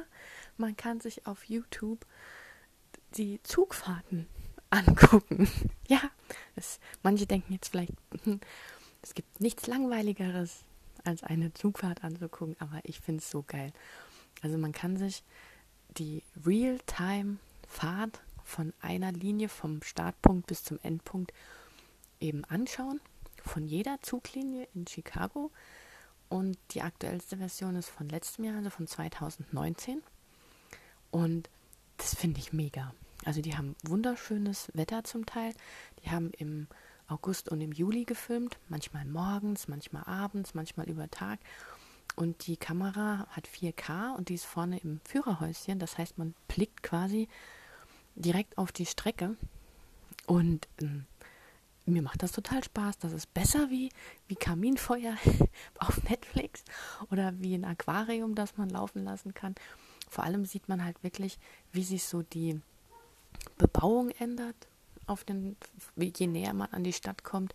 man 0.56 0.76
kann 0.76 1.00
sich 1.00 1.26
auf 1.26 1.44
YouTube 1.44 2.06
die 3.16 3.40
Zugfahrten 3.42 4.26
angucken. 4.70 5.48
ja, 5.88 6.00
es, 6.54 6.80
manche 7.02 7.26
denken 7.26 7.52
jetzt 7.52 7.68
vielleicht, 7.68 7.92
es 9.02 9.14
gibt 9.14 9.40
nichts 9.40 9.66
Langweiligeres, 9.66 10.64
als 11.04 11.22
eine 11.22 11.54
Zugfahrt 11.54 12.02
anzugucken, 12.02 12.56
aber 12.58 12.80
ich 12.82 13.00
finde 13.00 13.20
es 13.20 13.30
so 13.30 13.44
geil. 13.46 13.72
Also 14.42 14.58
man 14.58 14.72
kann 14.72 14.96
sich 14.96 15.22
die 15.96 16.22
Real-Time-Fahrt 16.44 18.20
von 18.44 18.72
einer 18.80 19.12
Linie 19.12 19.48
vom 19.48 19.82
Startpunkt 19.82 20.46
bis 20.46 20.64
zum 20.64 20.78
Endpunkt 20.82 21.32
eben 22.20 22.44
anschauen, 22.44 23.00
von 23.42 23.66
jeder 23.66 24.00
Zuglinie 24.02 24.68
in 24.74 24.86
Chicago. 24.86 25.50
Und 26.28 26.58
die 26.72 26.82
aktuellste 26.82 27.36
Version 27.36 27.76
ist 27.76 27.88
von 27.88 28.08
letztem 28.08 28.44
Jahr, 28.44 28.56
also 28.56 28.70
von 28.70 28.86
2019. 28.86 30.02
Und 31.10 31.48
das 31.98 32.14
finde 32.14 32.40
ich 32.40 32.52
mega. 32.52 32.92
Also 33.24 33.40
die 33.40 33.56
haben 33.56 33.76
wunderschönes 33.84 34.70
Wetter 34.74 35.04
zum 35.04 35.26
Teil. 35.26 35.52
Die 36.04 36.10
haben 36.10 36.30
im 36.32 36.66
August 37.08 37.48
und 37.48 37.60
im 37.60 37.72
Juli 37.72 38.04
gefilmt, 38.04 38.58
manchmal 38.68 39.04
morgens, 39.04 39.68
manchmal 39.68 40.04
abends, 40.04 40.54
manchmal 40.54 40.88
über 40.88 41.08
Tag. 41.10 41.38
Und 42.16 42.46
die 42.46 42.56
Kamera 42.56 43.26
hat 43.30 43.46
4K 43.46 44.14
und 44.16 44.28
die 44.28 44.34
ist 44.34 44.46
vorne 44.46 44.78
im 44.78 45.00
Führerhäuschen. 45.04 45.78
Das 45.78 45.98
heißt, 45.98 46.18
man 46.18 46.34
blickt 46.48 46.82
quasi 46.82 47.28
direkt 48.14 48.58
auf 48.58 48.72
die 48.72 48.86
Strecke. 48.86 49.36
Und 50.26 50.66
ähm, 50.80 51.06
mir 51.86 52.02
macht 52.02 52.22
das 52.22 52.32
total 52.32 52.62
Spaß. 52.62 52.98
Das 52.98 53.12
ist 53.12 53.32
besser 53.32 53.70
wie, 53.70 53.90
wie 54.28 54.34
Kaminfeuer 54.34 55.16
auf 55.78 56.02
Netflix 56.04 56.64
oder 57.10 57.32
wie 57.38 57.54
ein 57.54 57.64
Aquarium, 57.64 58.34
das 58.34 58.56
man 58.56 58.68
laufen 58.68 59.04
lassen 59.04 59.34
kann. 59.34 59.54
Vor 60.08 60.24
allem 60.24 60.44
sieht 60.44 60.68
man 60.68 60.84
halt 60.84 61.02
wirklich, 61.02 61.38
wie 61.72 61.84
sich 61.84 62.04
so 62.04 62.22
die 62.22 62.60
Bebauung 63.58 64.10
ändert, 64.10 64.56
auf 65.06 65.24
den, 65.24 65.56
je 65.96 66.26
näher 66.26 66.54
man 66.54 66.72
an 66.72 66.84
die 66.84 66.92
Stadt 66.92 67.22
kommt. 67.22 67.54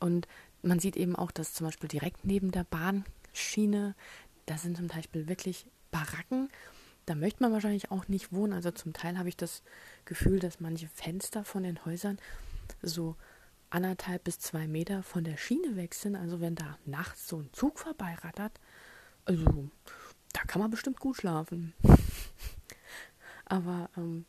Und 0.00 0.26
man 0.62 0.80
sieht 0.80 0.96
eben 0.96 1.16
auch, 1.16 1.30
dass 1.30 1.54
zum 1.54 1.66
Beispiel 1.66 1.88
direkt 1.88 2.24
neben 2.24 2.50
der 2.50 2.64
Bahnschiene, 2.64 3.94
da 4.46 4.58
sind 4.58 4.76
zum 4.76 4.88
Beispiel 4.88 5.28
wirklich 5.28 5.66
Baracken. 5.90 6.48
Da 7.04 7.14
möchte 7.14 7.42
man 7.42 7.52
wahrscheinlich 7.52 7.90
auch 7.90 8.08
nicht 8.08 8.32
wohnen. 8.32 8.52
Also 8.52 8.70
zum 8.70 8.92
Teil 8.92 9.18
habe 9.18 9.28
ich 9.28 9.36
das 9.36 9.62
Gefühl, 10.04 10.40
dass 10.40 10.60
manche 10.60 10.88
Fenster 10.88 11.44
von 11.44 11.62
den 11.62 11.84
Häusern 11.84 12.18
so 12.82 13.16
anderthalb 13.70 14.24
bis 14.24 14.38
zwei 14.38 14.66
Meter 14.66 15.02
von 15.02 15.24
der 15.24 15.36
Schiene 15.36 15.76
weg 15.76 15.94
sind. 15.94 16.16
Also 16.16 16.40
wenn 16.40 16.54
da 16.54 16.78
nachts 16.84 17.28
so 17.28 17.38
ein 17.38 17.52
Zug 17.52 17.78
vorbeirattert, 17.78 18.60
also 19.24 19.70
da 20.32 20.40
kann 20.42 20.60
man 20.60 20.70
bestimmt 20.70 21.00
gut 21.00 21.16
schlafen. 21.16 21.74
Aber 23.44 23.90
ähm, 23.96 24.24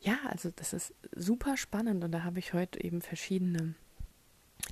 ja, 0.00 0.18
also 0.24 0.50
das 0.54 0.72
ist 0.72 0.94
super 1.14 1.56
spannend 1.56 2.02
und 2.02 2.12
da 2.12 2.24
habe 2.24 2.38
ich 2.38 2.52
heute 2.52 2.82
eben 2.82 3.02
verschiedene 3.02 3.74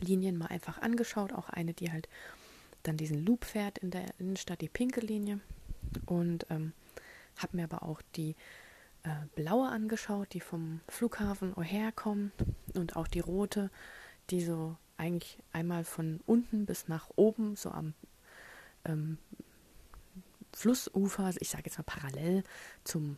Linien 0.00 0.36
mal 0.36 0.46
einfach 0.46 0.78
angeschaut. 0.78 1.32
Auch 1.32 1.48
eine, 1.50 1.74
die 1.74 1.92
halt 1.92 2.08
dann 2.82 2.96
diesen 2.96 3.24
Loop 3.24 3.44
fährt 3.44 3.78
in 3.78 3.90
der 3.90 4.06
Innenstadt, 4.18 4.60
die 4.60 4.68
pinke 4.68 5.00
Linie. 5.00 5.40
Und 6.06 6.46
ähm, 6.50 6.72
habe 7.36 7.56
mir 7.56 7.64
aber 7.64 7.82
auch 7.82 8.02
die 8.16 8.36
äh, 9.02 9.26
blaue 9.34 9.68
angeschaut, 9.68 10.32
die 10.32 10.40
vom 10.40 10.80
Flughafen 10.88 11.54
O'Hare 11.54 11.92
kommt 11.92 12.32
und 12.74 12.96
auch 12.96 13.06
die 13.06 13.20
rote, 13.20 13.70
die 14.30 14.42
so 14.42 14.76
eigentlich 14.96 15.38
einmal 15.52 15.84
von 15.84 16.20
unten 16.26 16.66
bis 16.66 16.88
nach 16.88 17.08
oben 17.16 17.56
so 17.56 17.70
am 17.70 17.94
ähm, 18.84 19.18
Flussufer, 20.52 21.32
ich 21.38 21.48
sage 21.48 21.64
jetzt 21.66 21.78
mal 21.78 21.84
parallel 21.84 22.44
zum, 22.84 23.16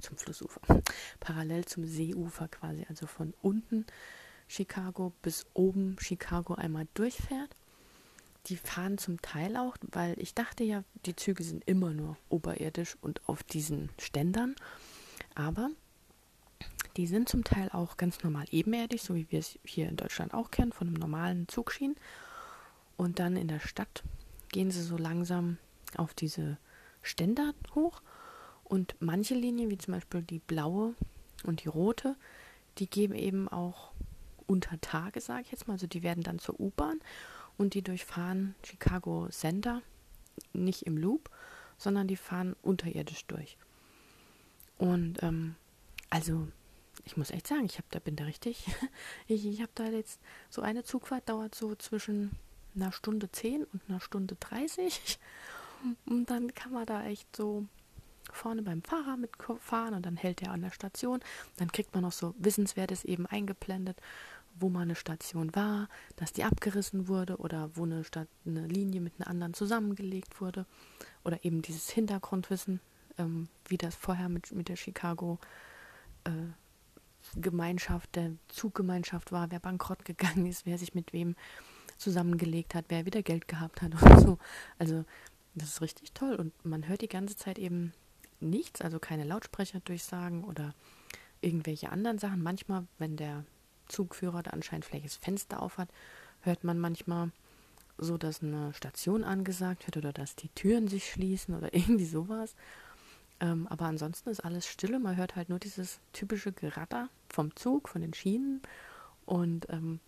zum 0.00 0.16
Flussufer, 0.16 0.60
parallel 1.20 1.64
zum 1.64 1.84
Seeufer 1.86 2.48
quasi, 2.48 2.86
also 2.88 3.06
von 3.06 3.34
unten 3.42 3.84
Chicago 4.46 5.12
bis 5.22 5.46
oben 5.54 5.96
Chicago 6.00 6.54
einmal 6.54 6.86
durchfährt. 6.94 7.54
Die 8.46 8.56
fahren 8.56 8.96
zum 8.96 9.20
Teil 9.20 9.56
auch, 9.56 9.76
weil 9.82 10.18
ich 10.18 10.32
dachte 10.34 10.64
ja, 10.64 10.82
die 11.04 11.14
Züge 11.14 11.42
sind 11.42 11.64
immer 11.68 11.92
nur 11.92 12.16
oberirdisch 12.30 12.96
und 13.02 13.28
auf 13.28 13.42
diesen 13.42 13.90
Ständern, 13.98 14.56
aber 15.38 15.70
die 16.96 17.06
sind 17.06 17.28
zum 17.28 17.44
Teil 17.44 17.68
auch 17.70 17.96
ganz 17.96 18.24
normal 18.24 18.46
ebenerdig, 18.50 19.02
so 19.02 19.14
wie 19.14 19.30
wir 19.30 19.38
es 19.38 19.58
hier 19.64 19.88
in 19.88 19.96
Deutschland 19.96 20.34
auch 20.34 20.50
kennen, 20.50 20.72
von 20.72 20.88
einem 20.88 20.96
normalen 20.96 21.46
Zugschienen. 21.46 21.96
Und 22.96 23.20
dann 23.20 23.36
in 23.36 23.46
der 23.46 23.60
Stadt 23.60 24.02
gehen 24.48 24.72
sie 24.72 24.82
so 24.82 24.96
langsam 24.96 25.58
auf 25.96 26.12
diese 26.12 26.58
Ständer 27.02 27.54
hoch 27.74 28.02
und 28.64 28.96
manche 28.98 29.34
Linien, 29.34 29.70
wie 29.70 29.78
zum 29.78 29.94
Beispiel 29.94 30.22
die 30.22 30.40
blaue 30.40 30.94
und 31.44 31.62
die 31.62 31.68
rote, 31.68 32.16
die 32.78 32.90
geben 32.90 33.14
eben 33.14 33.48
auch 33.48 33.92
unter 34.48 34.80
Tage, 34.80 35.20
sage 35.20 35.42
ich 35.42 35.52
jetzt 35.52 35.68
mal, 35.68 35.74
also 35.74 35.86
die 35.86 36.02
werden 36.02 36.24
dann 36.24 36.40
zur 36.40 36.58
U-Bahn 36.58 36.98
und 37.56 37.74
die 37.74 37.82
durchfahren 37.82 38.56
Chicago 38.64 39.28
Center 39.30 39.82
nicht 40.52 40.82
im 40.82 40.96
Loop, 40.96 41.30
sondern 41.76 42.08
die 42.08 42.16
fahren 42.16 42.56
unterirdisch 42.62 43.24
durch. 43.26 43.56
Und 44.78 45.22
ähm, 45.22 45.56
also 46.10 46.48
ich 47.04 47.16
muss 47.16 47.30
echt 47.30 47.46
sagen, 47.46 47.64
ich 47.64 47.78
habe 47.78 47.88
da 47.90 47.98
bin 47.98 48.16
da 48.16 48.24
richtig, 48.24 48.66
ich, 49.26 49.46
ich 49.46 49.60
habe 49.60 49.72
da 49.74 49.84
jetzt 49.84 50.20
so 50.50 50.62
eine 50.62 50.84
Zugfahrt 50.84 51.28
dauert 51.28 51.54
so 51.54 51.74
zwischen 51.74 52.32
einer 52.74 52.92
Stunde 52.92 53.30
10 53.30 53.64
und 53.64 53.80
einer 53.88 54.00
Stunde 54.00 54.36
30 54.38 55.18
und 56.06 56.30
dann 56.30 56.54
kann 56.54 56.72
man 56.72 56.86
da 56.86 57.04
echt 57.06 57.34
so 57.34 57.66
vorne 58.32 58.62
beim 58.62 58.82
Fahrer 58.82 59.16
mitfahren 59.16 59.94
und 59.94 60.04
dann 60.04 60.16
hält 60.16 60.42
er 60.42 60.52
an 60.52 60.60
der 60.60 60.70
Station. 60.70 61.20
Dann 61.56 61.72
kriegt 61.72 61.94
man 61.94 62.02
noch 62.02 62.12
so 62.12 62.34
Wissenswertes 62.38 63.04
eben 63.04 63.26
eingeblendet, 63.26 64.00
wo 64.60 64.68
mal 64.68 64.82
eine 64.82 64.96
Station 64.96 65.54
war, 65.54 65.88
dass 66.16 66.32
die 66.32 66.44
abgerissen 66.44 67.08
wurde 67.08 67.36
oder 67.38 67.70
wo 67.74 67.84
eine, 67.84 68.04
Stadt, 68.04 68.28
eine 68.44 68.66
Linie 68.66 69.00
mit 69.00 69.14
einer 69.18 69.28
anderen 69.28 69.54
zusammengelegt 69.54 70.40
wurde. 70.40 70.66
Oder 71.24 71.44
eben 71.44 71.62
dieses 71.62 71.90
Hintergrundwissen, 71.90 72.80
ähm, 73.18 73.48
wie 73.66 73.78
das 73.78 73.94
vorher 73.94 74.28
mit, 74.28 74.52
mit 74.52 74.68
der 74.68 74.76
Chicago 74.76 75.38
äh, 76.24 76.30
Gemeinschaft, 77.36 78.14
der 78.16 78.32
Zuggemeinschaft 78.48 79.32
war, 79.32 79.50
wer 79.50 79.60
bankrott 79.60 80.04
gegangen 80.04 80.46
ist, 80.46 80.66
wer 80.66 80.78
sich 80.78 80.94
mit 80.94 81.12
wem 81.12 81.36
zusammengelegt 81.98 82.74
hat, 82.74 82.86
wer 82.88 83.06
wieder 83.06 83.22
Geld 83.22 83.48
gehabt 83.48 83.82
hat 83.82 84.00
und 84.02 84.20
so. 84.20 84.38
Also 84.78 85.04
das 85.54 85.70
ist 85.70 85.80
richtig 85.80 86.12
toll 86.12 86.34
und 86.36 86.52
man 86.64 86.88
hört 86.88 87.02
die 87.02 87.08
ganze 87.08 87.36
Zeit 87.36 87.58
eben 87.58 87.92
nichts, 88.40 88.80
also 88.80 88.98
keine 88.98 89.24
Lautsprecherdurchsagen 89.24 90.44
oder 90.44 90.74
irgendwelche 91.40 91.90
anderen 91.90 92.18
Sachen. 92.18 92.42
Manchmal, 92.42 92.86
wenn 92.98 93.16
der 93.16 93.44
Zugführer 93.88 94.42
da 94.42 94.52
anscheinend 94.52 94.84
vielleicht 94.84 95.06
das 95.06 95.16
Fenster 95.16 95.62
auf 95.62 95.78
hat, 95.78 95.88
hört 96.40 96.64
man 96.64 96.78
manchmal 96.78 97.32
so, 97.96 98.16
dass 98.16 98.42
eine 98.42 98.72
Station 98.74 99.24
angesagt 99.24 99.86
wird 99.86 99.96
oder 99.96 100.12
dass 100.12 100.36
die 100.36 100.50
Türen 100.50 100.88
sich 100.88 101.10
schließen 101.10 101.54
oder 101.54 101.74
irgendwie 101.74 102.06
sowas. 102.06 102.54
Ähm, 103.40 103.66
aber 103.68 103.86
ansonsten 103.86 104.30
ist 104.30 104.40
alles 104.40 104.66
stille. 104.66 104.98
Man 104.98 105.16
hört 105.16 105.36
halt 105.36 105.48
nur 105.48 105.58
dieses 105.58 106.00
typische 106.12 106.52
Geratter 106.52 107.08
vom 107.28 107.54
Zug, 107.56 107.88
von 107.88 108.00
den 108.00 108.14
Schienen 108.14 108.62
und 109.26 109.68
ähm, 109.70 110.00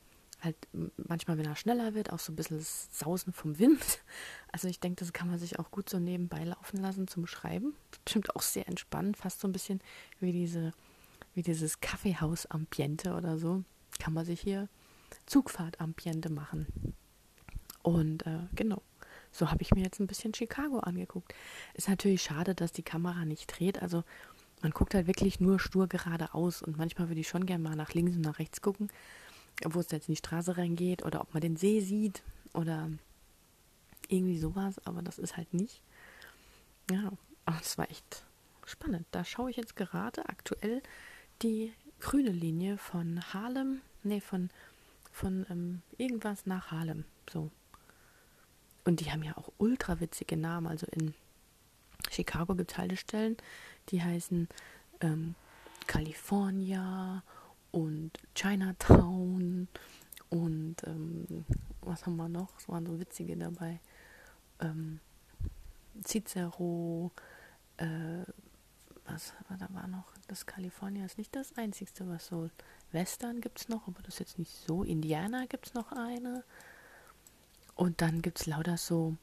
halt 0.43 0.57
manchmal, 0.97 1.39
wenn 1.39 1.47
er 1.47 1.57
schneller 1.57 1.95
wird, 1.95 2.13
auch 2.13 2.19
so 2.19 2.33
ein 2.33 2.37
bisschen 2.37 2.59
das 2.59 2.89
Sausen 2.93 3.33
vom 3.33 3.59
Wind. 3.59 3.81
Also 4.53 4.67
ich 4.67 4.81
denke, 4.81 5.05
das 5.05 5.13
kann 5.13 5.31
man 5.31 5.39
sich 5.39 5.61
auch 5.61 5.71
gut 5.71 5.89
so 5.89 6.01
nebenbei 6.01 6.43
laufen 6.43 6.79
lassen 6.79 7.07
zum 7.07 7.29
Schreiben. 7.29 7.73
Bestimmt 8.05 8.35
auch 8.35 8.43
sehr 8.43 8.67
entspannend, 8.67 9.17
fast 9.17 9.39
so 9.39 9.47
ein 9.47 9.53
bisschen 9.53 9.81
wie 10.19 10.33
diese, 10.33 10.73
wie 11.35 11.43
dieses 11.43 11.81
Kaffeehaus-Ambiente 11.81 13.15
oder 13.15 13.39
so. 13.39 13.63
Kann 14.01 14.13
man 14.13 14.25
sich 14.25 14.41
hier 14.41 14.69
Zugfahrt-Ambiente 15.27 16.31
machen. 16.31 16.67
Und 17.85 18.27
äh, 18.27 18.41
genau, 18.57 18.83
so 19.33 19.51
habe 19.51 19.63
ich 19.63 19.73
mir 19.75 19.83
jetzt 19.83 20.01
ein 20.01 20.07
bisschen 20.07 20.35
Chicago 20.35 20.81
angeguckt. 20.81 21.35
Ist 21.75 21.89
natürlich 21.89 22.23
schade, 22.23 22.55
dass 22.55 22.73
die 22.73 22.83
Kamera 22.83 23.25
nicht 23.25 23.47
dreht. 23.47 23.81
Also 23.81 24.05
man 24.63 24.73
guckt 24.73 24.95
halt 24.95 25.07
wirklich 25.07 25.41
nur 25.41 25.59
stur 25.59 25.87
geradeaus 25.87 26.63
und 26.63 26.77
manchmal 26.77 27.09
würde 27.09 27.21
ich 27.21 27.29
schon 27.29 27.47
gerne 27.47 27.63
mal 27.63 27.77
nach 27.77 27.95
links 27.95 28.17
und 28.17 28.23
nach 28.23 28.39
rechts 28.39 28.61
gucken 28.61 28.91
wo 29.69 29.81
es 29.81 29.91
jetzt 29.91 30.09
in 30.09 30.15
die 30.15 30.19
Straße 30.19 30.57
reingeht 30.57 31.05
oder 31.05 31.21
ob 31.21 31.33
man 31.35 31.41
den 31.41 31.57
See 31.57 31.81
sieht 31.81 32.23
oder 32.55 32.91
irgendwie 34.09 34.39
sowas, 34.39 34.85
aber 34.87 35.03
das 35.03 35.19
ist 35.19 35.37
halt 35.37 35.53
nicht. 35.55 35.83
Ja, 36.91 37.13
aber 37.45 37.59
das 37.59 37.79
war 37.79 37.91
echt 37.91 38.25
spannend. 38.67 39.07
Da 39.11 39.25
schaue 39.25 39.51
ich 39.51 39.57
jetzt 39.57 39.77
gerade 39.77 40.29
aktuell 40.29 40.83
die 41.43 41.73
grüne 42.01 42.31
Linie 42.31 42.79
von 42.79 43.21
Harlem, 43.33 43.83
nee, 44.03 44.21
von, 44.21 44.51
von 45.13 45.47
ähm, 45.51 45.83
irgendwas 45.99 46.47
nach 46.47 46.71
Harlem, 46.71 47.05
so. 47.31 47.51
Und 48.91 48.99
die 48.99 49.13
haben 49.13 49.23
ja 49.23 49.37
auch 49.37 49.53
ultra 49.59 50.01
witzige 50.01 50.37
Namen. 50.37 50.67
Also 50.67 50.85
in 50.91 51.15
Chicago 52.11 52.57
gibt 52.57 52.73
es 52.73 52.77
Haltestellen, 52.77 53.37
die 53.91 54.03
heißen 54.03 54.49
ähm, 55.01 55.37
California 55.87 57.23
und 57.71 58.11
Chinatown 58.35 59.69
und 60.29 60.75
ähm, 60.89 61.45
was 61.83 62.05
haben 62.05 62.17
wir 62.17 62.29
noch? 62.29 62.59
Es 62.59 62.69
waren 62.69 62.85
so 62.85 62.99
witzige 62.99 63.37
dabei. 63.37 63.79
Ähm, 64.59 64.99
Cicero, 66.05 67.13
äh, 67.77 68.25
was 69.05 69.35
da 69.57 69.69
war 69.73 69.87
noch? 69.87 70.13
Das 70.27 70.47
California 70.47 71.05
ist 71.05 71.17
nicht 71.17 71.37
das 71.37 71.57
einzigste, 71.57 72.09
was 72.09 72.27
so. 72.27 72.51
Western 72.91 73.41
gibt 73.41 73.61
es 73.61 73.69
noch, 73.69 73.87
aber 73.87 74.03
das 74.03 74.15
ist 74.15 74.19
jetzt 74.19 74.39
nicht 74.41 74.53
so. 74.67 74.83
Indiana 74.83 75.47
gibt 75.47 75.69
es 75.69 75.75
noch 75.75 75.93
eine. 75.93 76.43
Und 77.81 78.03
dann 78.03 78.21
gibt 78.21 78.39
es 78.39 78.47
lauter 78.47 78.77
so 78.77 79.17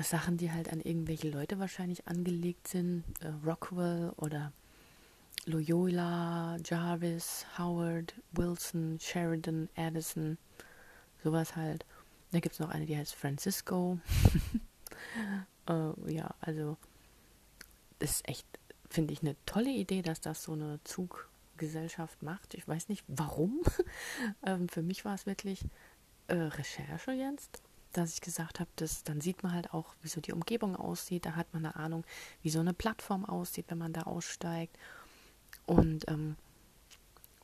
Sachen, 0.00 0.38
die 0.38 0.50
halt 0.50 0.72
an 0.72 0.80
irgendwelche 0.80 1.28
Leute 1.28 1.58
wahrscheinlich 1.58 2.08
angelegt 2.08 2.66
sind. 2.66 3.04
Äh, 3.20 3.28
Rockwell 3.46 4.10
oder 4.16 4.54
Loyola, 5.44 6.56
Jarvis, 6.64 7.44
Howard, 7.58 8.14
Wilson, 8.32 8.98
Sheridan, 8.98 9.68
Addison, 9.76 10.38
sowas 11.22 11.56
halt. 11.56 11.84
Da 12.32 12.40
gibt 12.40 12.54
es 12.54 12.58
noch 12.58 12.70
eine, 12.70 12.86
die 12.86 12.96
heißt 12.96 13.14
Francisco. 13.14 13.98
äh, 15.68 16.10
ja, 16.10 16.34
also 16.40 16.78
das 17.98 18.12
ist 18.12 18.28
echt, 18.30 18.46
finde 18.88 19.12
ich, 19.12 19.20
eine 19.20 19.36
tolle 19.44 19.68
Idee, 19.68 20.00
dass 20.00 20.22
das 20.22 20.42
so 20.42 20.52
eine 20.52 20.80
Zuggesellschaft 20.84 22.22
macht. 22.22 22.54
Ich 22.54 22.66
weiß 22.66 22.88
nicht 22.88 23.04
warum. 23.08 23.60
ähm, 24.42 24.70
für 24.70 24.80
mich 24.80 25.04
war 25.04 25.14
es 25.14 25.26
wirklich 25.26 25.66
äh, 26.28 26.34
Recherche 26.34 27.12
jetzt 27.12 27.62
dass 27.96 28.14
ich 28.14 28.20
gesagt 28.20 28.60
habe, 28.60 28.70
dass 28.76 29.04
dann 29.04 29.20
sieht 29.20 29.42
man 29.42 29.52
halt 29.52 29.72
auch, 29.72 29.94
wie 30.02 30.08
so 30.08 30.20
die 30.20 30.32
Umgebung 30.32 30.76
aussieht. 30.76 31.26
Da 31.26 31.36
hat 31.36 31.52
man 31.52 31.64
eine 31.64 31.76
Ahnung, 31.76 32.04
wie 32.42 32.50
so 32.50 32.60
eine 32.60 32.74
Plattform 32.74 33.24
aussieht, 33.24 33.66
wenn 33.68 33.78
man 33.78 33.92
da 33.92 34.02
aussteigt. 34.02 34.76
Und 35.66 36.08
ähm, 36.08 36.36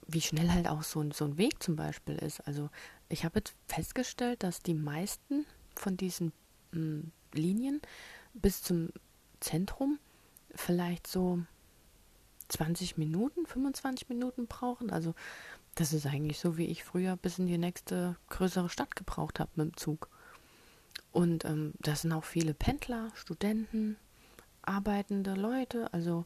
wie 0.07 0.21
schnell 0.21 0.51
halt 0.51 0.69
auch 0.69 0.83
so, 0.83 1.05
so 1.13 1.25
ein 1.25 1.39
Weg 1.39 1.63
zum 1.63 1.77
Beispiel 1.77 2.17
ist. 2.17 2.41
Also 2.47 2.69
ich 3.09 3.25
habe 3.25 3.39
jetzt 3.39 3.55
festgestellt, 3.67 4.43
dass 4.43 4.63
die 4.63 4.75
meisten 4.75 5.47
von 5.77 5.97
diesen 5.97 6.33
mh, 6.73 6.81
hm, 6.81 7.13
Linien 7.33 7.81
bis 8.35 8.63
zum 8.63 8.91
Zentrum 9.41 9.99
vielleicht 10.55 11.07
so 11.07 11.41
20 12.49 12.99
Minuten, 12.99 13.47
25 13.47 14.09
Minuten 14.09 14.47
brauchen. 14.47 14.91
Also 14.91 15.15
das 15.77 15.93
ist 15.93 16.07
eigentlich 16.07 16.39
so, 16.41 16.57
wie 16.57 16.67
ich 16.67 16.85
früher 16.85 17.17
bis 17.17 17.39
in 17.39 17.47
die 17.47 17.59
nächste 17.59 18.17
größere 18.29 18.69
Stadt 18.69 18.97
gebraucht 18.97 19.39
habe 19.41 19.51
mit 19.55 19.69
dem 19.69 19.77
Zug. 19.77 20.09
Und 21.13 21.45
ähm, 21.45 21.73
das 21.81 22.03
sind 22.03 22.13
auch 22.13 22.25
viele 22.25 22.55
Pendler, 22.55 23.11
Studenten, 23.15 23.97
arbeitende 24.63 25.35
Leute. 25.35 25.93
Also 25.93 26.25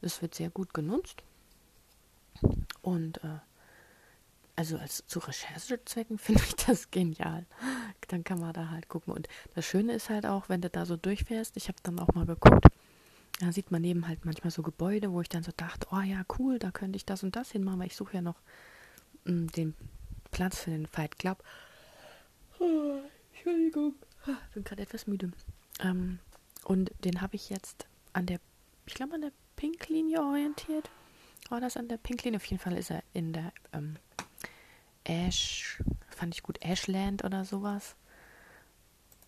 es 0.00 0.22
wird 0.22 0.34
sehr 0.34 0.50
gut 0.50 0.74
genutzt. 0.74 1.22
Und 2.82 3.22
äh, 3.24 3.38
also 4.56 4.78
als 4.78 5.04
zu 5.06 5.18
Recherchezwecken 5.18 6.18
finde 6.18 6.42
ich 6.44 6.56
das 6.56 6.90
genial. 6.90 7.46
Dann 8.08 8.24
kann 8.24 8.40
man 8.40 8.52
da 8.52 8.70
halt 8.70 8.88
gucken. 8.88 9.12
Und 9.12 9.28
das 9.54 9.64
Schöne 9.64 9.92
ist 9.92 10.10
halt 10.10 10.26
auch, 10.26 10.48
wenn 10.48 10.60
du 10.60 10.70
da 10.70 10.86
so 10.86 10.96
durchfährst, 10.96 11.56
ich 11.56 11.68
habe 11.68 11.78
dann 11.82 11.98
auch 11.98 12.14
mal 12.14 12.26
geguckt, 12.26 12.66
da 13.40 13.50
sieht 13.50 13.70
man 13.72 13.82
neben 13.82 14.06
halt 14.06 14.24
manchmal 14.24 14.52
so 14.52 14.62
Gebäude, 14.62 15.12
wo 15.12 15.20
ich 15.20 15.28
dann 15.28 15.42
so 15.42 15.52
dachte, 15.56 15.88
oh 15.90 16.00
ja, 16.00 16.24
cool, 16.38 16.58
da 16.58 16.70
könnte 16.70 16.96
ich 16.96 17.04
das 17.04 17.24
und 17.24 17.34
das 17.34 17.50
hinmachen, 17.50 17.80
weil 17.80 17.88
ich 17.88 17.96
suche 17.96 18.14
ja 18.14 18.22
noch 18.22 18.40
mh, 19.24 19.32
hm, 19.32 19.52
den 19.52 19.74
Platz 20.30 20.60
für 20.60 20.70
den 20.70 20.86
Fight 20.86 21.18
Club. 21.18 21.42
Oh, 23.44 23.50
Entschuldigung. 23.50 23.94
Ich 24.26 24.54
bin 24.54 24.64
gerade 24.64 24.82
etwas 24.82 25.06
müde. 25.06 25.30
Ähm, 25.80 26.18
und 26.64 26.92
den 27.04 27.20
habe 27.20 27.36
ich 27.36 27.50
jetzt 27.50 27.86
an 28.12 28.26
der, 28.26 28.40
ich 28.86 28.94
glaube 28.94 29.14
an 29.14 29.20
der 29.20 29.32
Pink-Linie 29.56 30.22
orientiert. 30.22 30.90
War 31.50 31.60
das 31.60 31.76
an 31.76 31.88
der 31.88 31.98
Pink-Linie? 31.98 32.38
Auf 32.38 32.46
jeden 32.46 32.62
Fall 32.62 32.76
ist 32.78 32.90
er 32.90 33.02
in 33.12 33.32
der 33.32 33.52
ähm, 33.72 33.96
Ash, 35.04 35.82
fand 36.08 36.34
ich 36.34 36.42
gut, 36.42 36.58
Ashland 36.62 37.22
oder 37.24 37.44
sowas. 37.44 37.96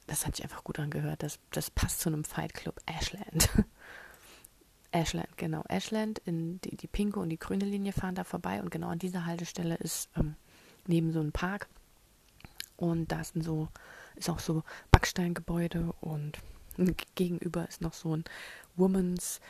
Das 0.06 0.26
hat 0.26 0.36
sich 0.36 0.44
einfach 0.44 0.64
gut 0.64 0.78
angehört. 0.78 1.22
Das, 1.22 1.38
das 1.50 1.70
passt 1.70 2.00
zu 2.00 2.08
einem 2.08 2.24
Fight 2.24 2.54
Club. 2.54 2.80
Ashland. 2.86 3.50
Ashland, 4.92 5.36
genau. 5.36 5.62
Ashland, 5.68 6.20
in 6.20 6.60
die, 6.62 6.76
die 6.76 6.86
pinke 6.86 7.20
und 7.20 7.28
die 7.28 7.38
grüne 7.38 7.66
Linie 7.66 7.92
fahren 7.92 8.14
da 8.14 8.24
vorbei 8.24 8.62
und 8.62 8.70
genau 8.70 8.88
an 8.88 8.98
dieser 8.98 9.26
Haltestelle 9.26 9.74
ist 9.74 10.08
ähm, 10.16 10.36
neben 10.86 11.12
so 11.12 11.20
ein 11.20 11.32
Park. 11.32 11.68
Und 12.76 13.12
da 13.12 13.24
sind 13.24 13.42
so 13.42 13.68
ist 14.16 14.30
auch 14.30 14.40
so 14.40 14.62
Backsteingebäude 14.90 15.92
und 16.00 16.38
gegenüber 17.14 17.66
ist 17.68 17.80
noch 17.80 17.94
so 17.94 18.16
ein 18.16 18.24
Woman's 18.76 19.40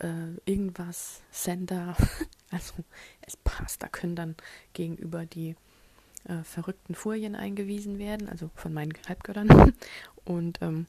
äh, 0.00 0.34
irgendwas 0.44 1.22
Center. 1.30 1.96
also 2.50 2.74
es 3.22 3.36
passt, 3.36 3.82
da 3.82 3.88
können 3.88 4.16
dann 4.16 4.36
gegenüber 4.72 5.26
die 5.26 5.56
äh, 6.24 6.42
verrückten 6.42 6.94
Furien 6.94 7.34
eingewiesen 7.34 7.98
werden, 7.98 8.28
also 8.28 8.50
von 8.54 8.72
meinen 8.72 8.94
Halbgöttern. 9.08 9.74
Und 10.24 10.60
ähm, 10.62 10.86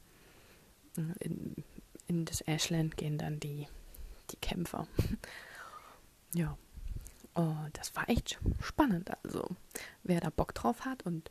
in, 1.20 1.56
in 2.08 2.26
das 2.26 2.42
Ashland 2.42 2.98
gehen 2.98 3.18
dann 3.18 3.40
die, 3.40 3.68
die 4.32 4.38
Kämpfer. 4.38 4.88
ja. 6.34 6.58
Oh, 7.38 7.56
das 7.74 7.94
war 7.98 8.08
echt 8.10 8.40
spannend. 8.62 9.12
Also, 9.24 9.46
wer 10.04 10.22
da 10.22 10.30
Bock 10.30 10.54
drauf 10.54 10.86
hat 10.86 11.06
und 11.06 11.30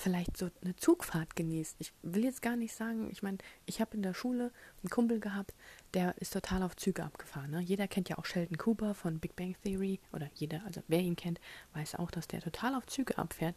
vielleicht 0.00 0.36
so 0.36 0.50
eine 0.62 0.74
Zugfahrt 0.76 1.36
genießt. 1.36 1.76
Ich 1.78 1.92
will 2.02 2.24
jetzt 2.24 2.42
gar 2.42 2.56
nicht 2.56 2.74
sagen, 2.74 3.10
ich 3.10 3.22
meine, 3.22 3.38
ich 3.66 3.80
habe 3.80 3.94
in 3.94 4.02
der 4.02 4.14
Schule 4.14 4.50
einen 4.82 4.90
Kumpel 4.90 5.20
gehabt, 5.20 5.54
der 5.94 6.16
ist 6.18 6.32
total 6.32 6.62
auf 6.62 6.76
Züge 6.76 7.04
abgefahren. 7.04 7.50
Ne? 7.50 7.60
Jeder 7.60 7.86
kennt 7.86 8.08
ja 8.08 8.18
auch 8.18 8.24
Sheldon 8.24 8.56
Cooper 8.56 8.94
von 8.94 9.18
Big 9.18 9.36
Bang 9.36 9.56
Theory 9.62 10.00
oder 10.12 10.30
jeder, 10.34 10.64
also 10.64 10.82
wer 10.88 11.00
ihn 11.00 11.16
kennt, 11.16 11.40
weiß 11.74 11.96
auch, 11.96 12.10
dass 12.10 12.28
der 12.28 12.40
total 12.40 12.74
auf 12.74 12.86
Züge 12.86 13.18
abfährt. 13.18 13.54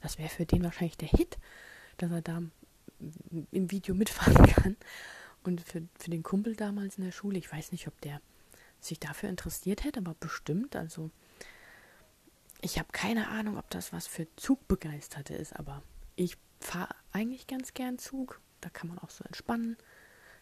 Das 0.00 0.18
wäre 0.18 0.28
für 0.28 0.46
den 0.46 0.62
wahrscheinlich 0.62 0.96
der 0.96 1.08
Hit, 1.08 1.38
dass 1.98 2.10
er 2.10 2.22
da 2.22 2.42
im 3.50 3.70
Video 3.70 3.94
mitfahren 3.94 4.46
kann. 4.54 4.76
Und 5.42 5.60
für, 5.60 5.82
für 5.98 6.10
den 6.10 6.22
Kumpel 6.22 6.56
damals 6.56 6.96
in 6.96 7.04
der 7.04 7.12
Schule, 7.12 7.38
ich 7.38 7.52
weiß 7.52 7.72
nicht, 7.72 7.86
ob 7.88 8.00
der 8.00 8.20
sich 8.80 9.00
dafür 9.00 9.28
interessiert 9.28 9.84
hätte, 9.84 10.00
aber 10.00 10.14
bestimmt, 10.14 10.76
also 10.76 11.10
ich 12.64 12.78
habe 12.78 12.88
keine 12.92 13.28
Ahnung, 13.28 13.58
ob 13.58 13.68
das 13.68 13.92
was 13.92 14.06
für 14.06 14.26
Zugbegeisterte 14.36 15.34
ist, 15.34 15.54
aber 15.54 15.82
ich 16.16 16.38
fahre 16.60 16.94
eigentlich 17.12 17.46
ganz 17.46 17.74
gern 17.74 17.98
Zug. 17.98 18.40
Da 18.62 18.70
kann 18.70 18.88
man 18.88 18.98
auch 18.98 19.10
so 19.10 19.22
entspannen, 19.24 19.76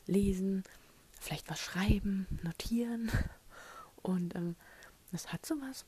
lesen, 0.07 0.63
vielleicht 1.21 1.51
was 1.51 1.59
schreiben, 1.59 2.27
notieren. 2.45 3.11
Und 4.03 4.37
ähm, 4.37 4.55
das 5.11 5.33
hat 5.33 5.45
sowas 5.45 5.85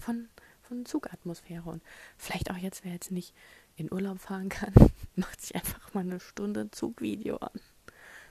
von, 0.00 0.28
von 0.62 0.86
Zugatmosphäre. 0.86 1.68
Und 1.68 1.82
vielleicht 2.16 2.52
auch 2.52 2.56
jetzt, 2.56 2.84
wer 2.84 2.92
jetzt 2.92 3.10
nicht 3.10 3.34
in 3.74 3.92
Urlaub 3.92 4.20
fahren 4.20 4.48
kann, 4.48 4.72
macht 5.16 5.40
sich 5.40 5.56
einfach 5.56 5.92
mal 5.94 6.00
eine 6.00 6.20
Stunde 6.20 6.70
Zugvideo 6.70 7.38
an. 7.38 7.60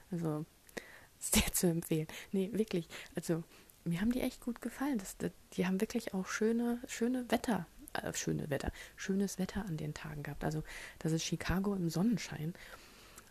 Also, 0.09 0.45
sehr 1.19 1.51
zu 1.51 1.67
empfehlen. 1.67 2.07
Nee, 2.31 2.49
wirklich. 2.53 2.87
Also, 3.13 3.43
mir 3.85 4.01
haben 4.01 4.11
die 4.11 4.21
echt 4.21 4.41
gut 4.41 4.61
gefallen. 4.61 4.97
Das, 4.97 5.17
das, 5.17 5.31
die 5.53 5.65
haben 5.65 5.79
wirklich 5.79 6.13
auch 6.13 6.27
schöne, 6.27 6.79
schöne 6.87 7.29
Wetter, 7.29 7.67
äh, 7.93 8.13
schöne 8.13 8.49
Wetter, 8.49 8.71
schönes 8.95 9.39
Wetter 9.39 9.65
an 9.65 9.77
den 9.77 9.93
Tagen 9.93 10.23
gehabt. 10.23 10.43
Also 10.43 10.63
das 10.99 11.11
ist 11.11 11.23
Chicago 11.23 11.75
im 11.75 11.89
Sonnenschein. 11.89 12.53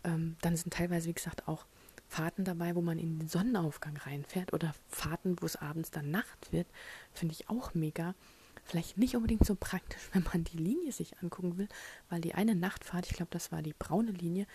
Ähm, 0.03 0.37
dann 0.41 0.55
sind 0.55 0.73
teilweise, 0.73 1.09
wie 1.09 1.13
gesagt, 1.13 1.47
auch 1.47 1.65
Fahrten 2.07 2.45
dabei, 2.45 2.75
wo 2.75 2.81
man 2.81 2.99
in 2.99 3.19
den 3.19 3.27
Sonnenaufgang 3.27 3.97
reinfährt 3.97 4.53
oder 4.53 4.73
Fahrten, 4.87 5.35
wo 5.41 5.45
es 5.45 5.55
abends 5.55 5.91
dann 5.91 6.11
Nacht 6.11 6.51
wird. 6.51 6.67
Finde 7.13 7.33
ich 7.33 7.49
auch 7.49 7.73
mega. 7.73 8.15
Vielleicht 8.63 8.97
nicht 8.97 9.15
unbedingt 9.15 9.45
so 9.45 9.55
praktisch, 9.55 10.01
wenn 10.13 10.23
man 10.23 10.43
die 10.43 10.57
Linie 10.57 10.91
sich 10.91 11.17
angucken 11.21 11.57
will, 11.57 11.67
weil 12.09 12.21
die 12.21 12.33
eine 12.33 12.55
Nachtfahrt, 12.55 13.07
ich 13.07 13.13
glaube, 13.13 13.31
das 13.31 13.51
war 13.51 13.61
die 13.61 13.75
braune 13.77 14.11
Linie, 14.11 14.47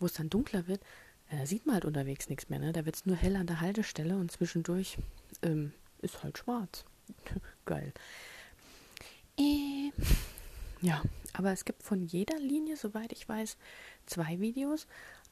wo 0.00 0.06
es 0.06 0.14
dann 0.14 0.30
dunkler 0.30 0.66
wird, 0.66 0.82
da 1.38 1.46
sieht 1.46 1.64
man 1.64 1.74
halt 1.74 1.84
unterwegs 1.86 2.28
nichts 2.28 2.48
mehr, 2.50 2.58
ne? 2.58 2.72
Da 2.72 2.84
wird 2.84 2.96
es 2.96 3.06
nur 3.06 3.16
hell 3.16 3.36
an 3.36 3.46
der 3.46 3.60
Haltestelle 3.60 4.16
und 4.16 4.30
zwischendurch 4.30 4.98
ähm, 5.42 5.72
ist 6.02 6.22
halt 6.22 6.38
schwarz. 6.38 6.84
Geil. 7.64 7.92
Äh, 9.38 9.90
ja, 10.82 11.02
aber 11.32 11.52
es 11.52 11.64
gibt 11.64 11.82
von 11.82 12.04
jeder 12.04 12.38
Linie, 12.38 12.76
soweit 12.76 13.12
ich 13.12 13.26
weiß, 13.26 13.56
zwei 14.04 14.40
Videos. 14.40 14.86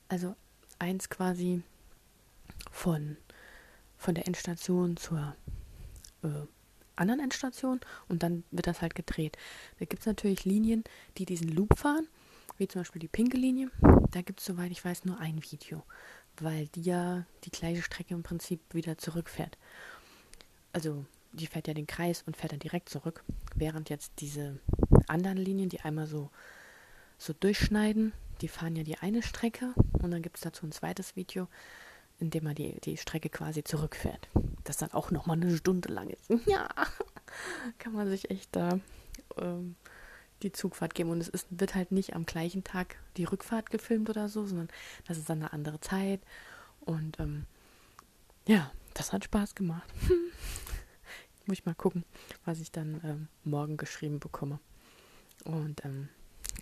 Also 0.08 0.34
eins 0.78 1.10
quasi 1.10 1.62
von, 2.70 3.18
von 3.98 4.14
der 4.14 4.26
Endstation 4.26 4.96
zur 4.96 5.36
äh, 6.22 6.28
anderen 6.96 7.20
Endstation 7.20 7.80
und 8.08 8.22
dann 8.22 8.44
wird 8.50 8.66
das 8.66 8.80
halt 8.80 8.94
gedreht. 8.94 9.36
Da 9.78 9.84
gibt 9.84 10.00
es 10.00 10.06
natürlich 10.06 10.44
Linien, 10.46 10.82
die 11.18 11.26
diesen 11.26 11.48
Loop 11.48 11.78
fahren 11.78 12.08
wie 12.60 12.68
zum 12.68 12.80
Beispiel 12.80 13.00
die 13.00 13.08
pinke 13.08 13.36
Linie. 13.36 13.70
Da 14.10 14.22
gibt 14.22 14.40
es, 14.40 14.46
soweit 14.46 14.70
ich 14.70 14.84
weiß, 14.84 15.06
nur 15.06 15.18
ein 15.18 15.42
Video, 15.42 15.82
weil 16.38 16.68
die 16.68 16.82
ja 16.82 17.24
die 17.44 17.50
gleiche 17.50 17.82
Strecke 17.82 18.14
im 18.14 18.22
Prinzip 18.22 18.60
wieder 18.72 18.98
zurückfährt. 18.98 19.58
Also 20.72 21.04
die 21.32 21.46
fährt 21.46 21.68
ja 21.68 21.74
den 21.74 21.86
Kreis 21.86 22.22
und 22.26 22.36
fährt 22.36 22.52
dann 22.52 22.58
direkt 22.60 22.88
zurück. 22.88 23.24
Während 23.54 23.88
jetzt 23.90 24.12
diese 24.18 24.60
anderen 25.08 25.38
Linien, 25.38 25.68
die 25.68 25.80
einmal 25.80 26.06
so, 26.06 26.30
so 27.18 27.32
durchschneiden, 27.32 28.12
die 28.40 28.48
fahren 28.48 28.76
ja 28.76 28.82
die 28.82 28.98
eine 28.98 29.22
Strecke 29.22 29.74
und 29.92 30.10
dann 30.10 30.22
gibt 30.22 30.36
es 30.36 30.42
dazu 30.42 30.66
ein 30.66 30.72
zweites 30.72 31.16
Video, 31.16 31.48
in 32.18 32.30
dem 32.30 32.44
man 32.44 32.54
die, 32.54 32.80
die 32.80 32.96
Strecke 32.96 33.30
quasi 33.30 33.64
zurückfährt. 33.64 34.28
Das 34.64 34.76
dann 34.76 34.92
auch 34.92 35.10
nochmal 35.10 35.36
eine 35.36 35.56
Stunde 35.56 35.92
lang 35.92 36.10
ist. 36.10 36.30
Ja, 36.46 36.68
kann 37.78 37.92
man 37.92 38.08
sich 38.08 38.30
echt 38.30 38.54
da 38.54 38.80
ähm, 39.36 39.76
die 40.42 40.52
Zugfahrt 40.52 40.94
geben. 40.94 41.10
Und 41.10 41.20
es 41.20 41.28
ist, 41.28 41.46
wird 41.50 41.74
halt 41.74 41.92
nicht 41.92 42.14
am 42.14 42.26
gleichen 42.26 42.64
Tag 42.64 42.96
die 43.16 43.24
Rückfahrt 43.24 43.70
gefilmt 43.70 44.10
oder 44.10 44.28
so, 44.28 44.46
sondern 44.46 44.68
das 45.06 45.18
ist 45.18 45.28
dann 45.28 45.38
eine 45.38 45.52
andere 45.52 45.80
Zeit. 45.80 46.20
Und 46.80 47.18
ähm, 47.20 47.46
ja, 48.46 48.70
das 48.94 49.12
hat 49.12 49.24
Spaß 49.24 49.54
gemacht. 49.54 49.88
Muss 51.46 51.58
ich 51.58 51.66
mal 51.66 51.74
gucken, 51.74 52.04
was 52.44 52.60
ich 52.60 52.70
dann 52.70 53.00
ähm, 53.04 53.28
morgen 53.44 53.76
geschrieben 53.76 54.20
bekomme. 54.20 54.60
Und 55.44 55.84
ähm, 55.84 56.08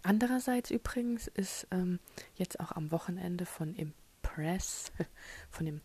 andererseits 0.02 0.70
übrigens 0.70 1.26
ist 1.26 1.66
ähm, 1.70 1.98
jetzt 2.36 2.60
auch 2.60 2.72
am 2.72 2.90
Wochenende 2.90 3.44
von 3.46 3.74
Impress, 3.74 4.92
von 5.50 5.66
dem 5.66 5.80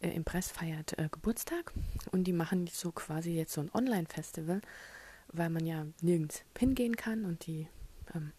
äh, 0.00 0.10
Impress 0.10 0.50
feiert 0.50 0.98
äh, 0.98 1.08
Geburtstag 1.10 1.72
und 2.12 2.24
die 2.24 2.32
machen 2.32 2.66
so 2.66 2.92
quasi 2.92 3.32
jetzt 3.32 3.52
so 3.52 3.60
ein 3.60 3.70
Online-Festival, 3.72 4.60
weil 5.34 5.50
man 5.50 5.66
ja 5.66 5.86
nirgends 6.00 6.42
hingehen 6.58 6.96
kann 6.96 7.24
und 7.24 7.46
die 7.46 7.68
ähm, 8.14 8.32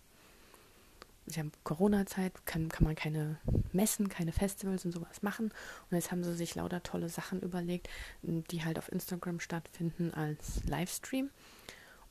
sie 1.28 1.40
haben 1.40 1.52
Corona-Zeit, 1.64 2.46
kann, 2.46 2.70
kann 2.70 2.86
man 2.86 2.96
keine 2.96 3.38
Messen, 3.72 4.10
keine 4.10 4.32
Festivals 4.32 4.86
und 4.86 4.92
sowas 4.92 5.22
machen. 5.22 5.46
Und 5.90 5.98
jetzt 5.98 6.12
haben 6.12 6.24
sie 6.24 6.36
sich 6.36 6.56
lauter 6.56 6.84
tolle 6.84 7.10
Sachen 7.10 7.42
überlegt, 7.42 7.90
die 8.22 8.64
halt 8.64 8.78
auf 8.78 8.92
Instagram 8.92 9.40
stattfinden 9.40 10.14
als 10.14 10.64
Livestream. 10.66 11.30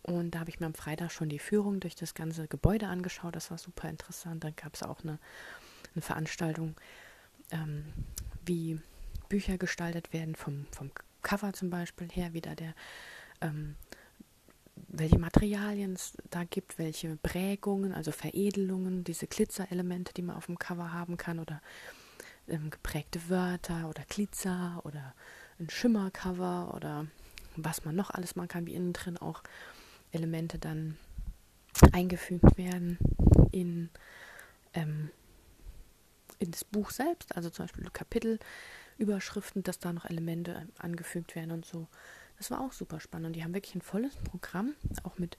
Und 0.02 0.32
da 0.32 0.40
habe 0.40 0.50
ich 0.50 0.60
mir 0.60 0.66
am 0.66 0.74
Freitag 0.74 1.12
schon 1.12 1.28
die 1.28 1.38
Führung 1.38 1.80
durch 1.80 1.94
das 1.94 2.14
ganze 2.14 2.46
Gebäude 2.46 2.88
angeschaut. 2.88 3.36
Das 3.36 3.50
war 3.50 3.58
super 3.58 3.88
interessant. 3.88 4.44
Dann 4.44 4.54
gab 4.56 4.74
es 4.74 4.82
auch 4.82 5.00
eine, 5.02 5.18
eine 5.94 6.02
Veranstaltung, 6.02 6.74
ähm, 7.50 7.86
wie 8.44 8.80
Bücher 9.28 9.56
gestaltet 9.56 10.12
werden, 10.12 10.34
vom, 10.34 10.66
vom 10.72 10.90
Cover 11.22 11.54
zum 11.54 11.70
Beispiel 11.70 12.08
her, 12.10 12.34
wieder 12.34 12.54
der 12.54 12.74
ähm, 13.40 13.76
welche 14.76 15.18
Materialien 15.18 15.94
es 15.94 16.16
da 16.30 16.44
gibt, 16.44 16.78
welche 16.78 17.16
Prägungen, 17.16 17.92
also 17.92 18.12
Veredelungen, 18.12 19.04
diese 19.04 19.26
Glitzerelemente, 19.26 20.12
die 20.14 20.22
man 20.22 20.36
auf 20.36 20.46
dem 20.46 20.58
Cover 20.58 20.92
haben 20.92 21.16
kann 21.16 21.38
oder 21.38 21.60
ähm, 22.48 22.70
geprägte 22.70 23.28
Wörter 23.28 23.88
oder 23.88 24.02
Glitzer 24.08 24.80
oder 24.84 25.14
ein 25.58 25.70
Schimmercover 25.70 26.74
oder 26.74 27.06
was 27.56 27.84
man 27.84 27.94
noch 27.94 28.10
alles 28.10 28.36
machen 28.36 28.48
kann, 28.48 28.66
wie 28.66 28.74
innen 28.74 28.92
drin 28.92 29.16
auch 29.16 29.42
Elemente 30.12 30.58
dann 30.58 30.96
eingefügt 31.92 32.56
werden 32.56 32.98
in, 33.52 33.90
ähm, 34.74 35.10
in 36.38 36.50
das 36.50 36.64
Buch 36.64 36.90
selbst, 36.90 37.36
also 37.36 37.50
zum 37.50 37.64
Beispiel 37.66 37.88
Kapitelüberschriften, 37.90 39.62
dass 39.62 39.78
da 39.78 39.92
noch 39.92 40.04
Elemente 40.04 40.68
angefügt 40.78 41.34
werden 41.34 41.52
und 41.52 41.64
so. 41.64 41.88
Das 42.38 42.50
war 42.50 42.60
auch 42.60 42.72
super 42.72 43.00
spannend. 43.00 43.28
Und 43.28 43.32
die 43.34 43.44
haben 43.44 43.54
wirklich 43.54 43.74
ein 43.74 43.82
volles 43.82 44.16
Programm, 44.16 44.74
auch 45.02 45.18
mit, 45.18 45.36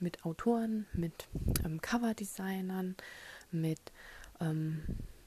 mit 0.00 0.24
Autoren, 0.24 0.86
mit 0.92 1.28
ähm, 1.64 1.80
Coverdesignern, 1.80 2.96
mit 3.50 3.80
ähm, 4.40 4.82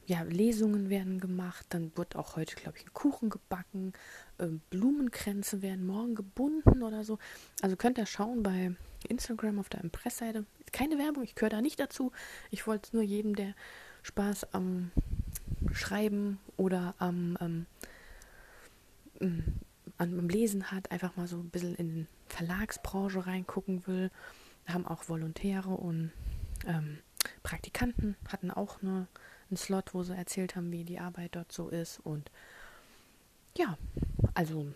ja, 0.08 0.22
Lesungen 0.24 0.90
werden 0.90 1.20
gemacht. 1.20 1.66
Dann 1.70 1.92
wird 1.96 2.16
auch 2.16 2.36
heute, 2.36 2.56
glaube 2.56 2.78
ich, 2.78 2.86
ein 2.86 2.94
Kuchen 2.94 3.30
gebacken. 3.30 3.94
Ähm, 4.40 4.62
Blumenkränze 4.70 5.62
werden 5.62 5.86
morgen 5.86 6.16
gebunden 6.16 6.84
oder 6.84 7.04
so. 7.04 7.18
Also 7.62 7.76
könnt 7.76 7.98
ihr 7.98 8.06
schauen 8.06 8.44
bei 8.44 8.76
Instagram 9.08 9.60
auf 9.60 9.70
der 9.70 9.82
Impressseite. 9.82 10.46
Keine 10.72 10.98
Werbung, 10.98 11.24
ich 11.24 11.36
gehöre 11.36 11.50
da 11.50 11.62
nicht 11.62 11.80
dazu. 11.80 12.12
Ich 12.52 12.68
wollte 12.68 12.88
es 12.88 12.94
nur 12.94 13.04
jedem, 13.04 13.36
der 13.36 13.56
Spaß 14.04 14.54
am 14.54 14.92
Schreiben 15.72 16.40
oder 16.58 16.94
am 17.00 17.38
ähm, 17.42 17.66
an, 19.98 20.30
Lesen 20.30 20.72
hat, 20.72 20.92
einfach 20.92 21.16
mal 21.16 21.28
so 21.28 21.38
ein 21.38 21.50
bisschen 21.50 21.76
in 21.76 21.96
die 21.96 22.08
Verlagsbranche 22.28 23.26
reingucken 23.26 23.86
will. 23.88 24.12
Wir 24.66 24.74
haben 24.74 24.88
auch 24.88 25.08
Volontäre 25.10 25.70
und 25.70 26.12
ähm, 26.66 27.00
Praktikanten 27.44 28.16
hatten 28.28 28.52
auch 28.52 28.82
eine, 28.82 29.08
einen 29.50 29.58
Slot, 29.58 29.94
wo 29.94 30.04
sie 30.04 30.16
erzählt 30.16 30.56
haben, 30.56 30.72
wie 30.72 30.84
die 30.84 31.00
Arbeit 31.00 31.36
dort 31.36 31.52
so 31.52 31.70
ist. 31.70 32.00
Und 32.00 32.32
ja, 33.58 33.78
also 34.34 34.68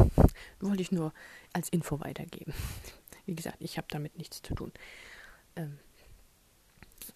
wollte 0.60 0.82
ich 0.82 0.92
nur 0.92 1.12
als 1.52 1.68
Info 1.68 2.00
weitergeben. 2.00 2.52
Wie 3.26 3.34
gesagt, 3.34 3.58
ich 3.60 3.76
habe 3.76 3.86
damit 3.90 4.16
nichts 4.16 4.40
zu 4.42 4.54
tun. 4.54 4.72
Ähm, 5.54 5.78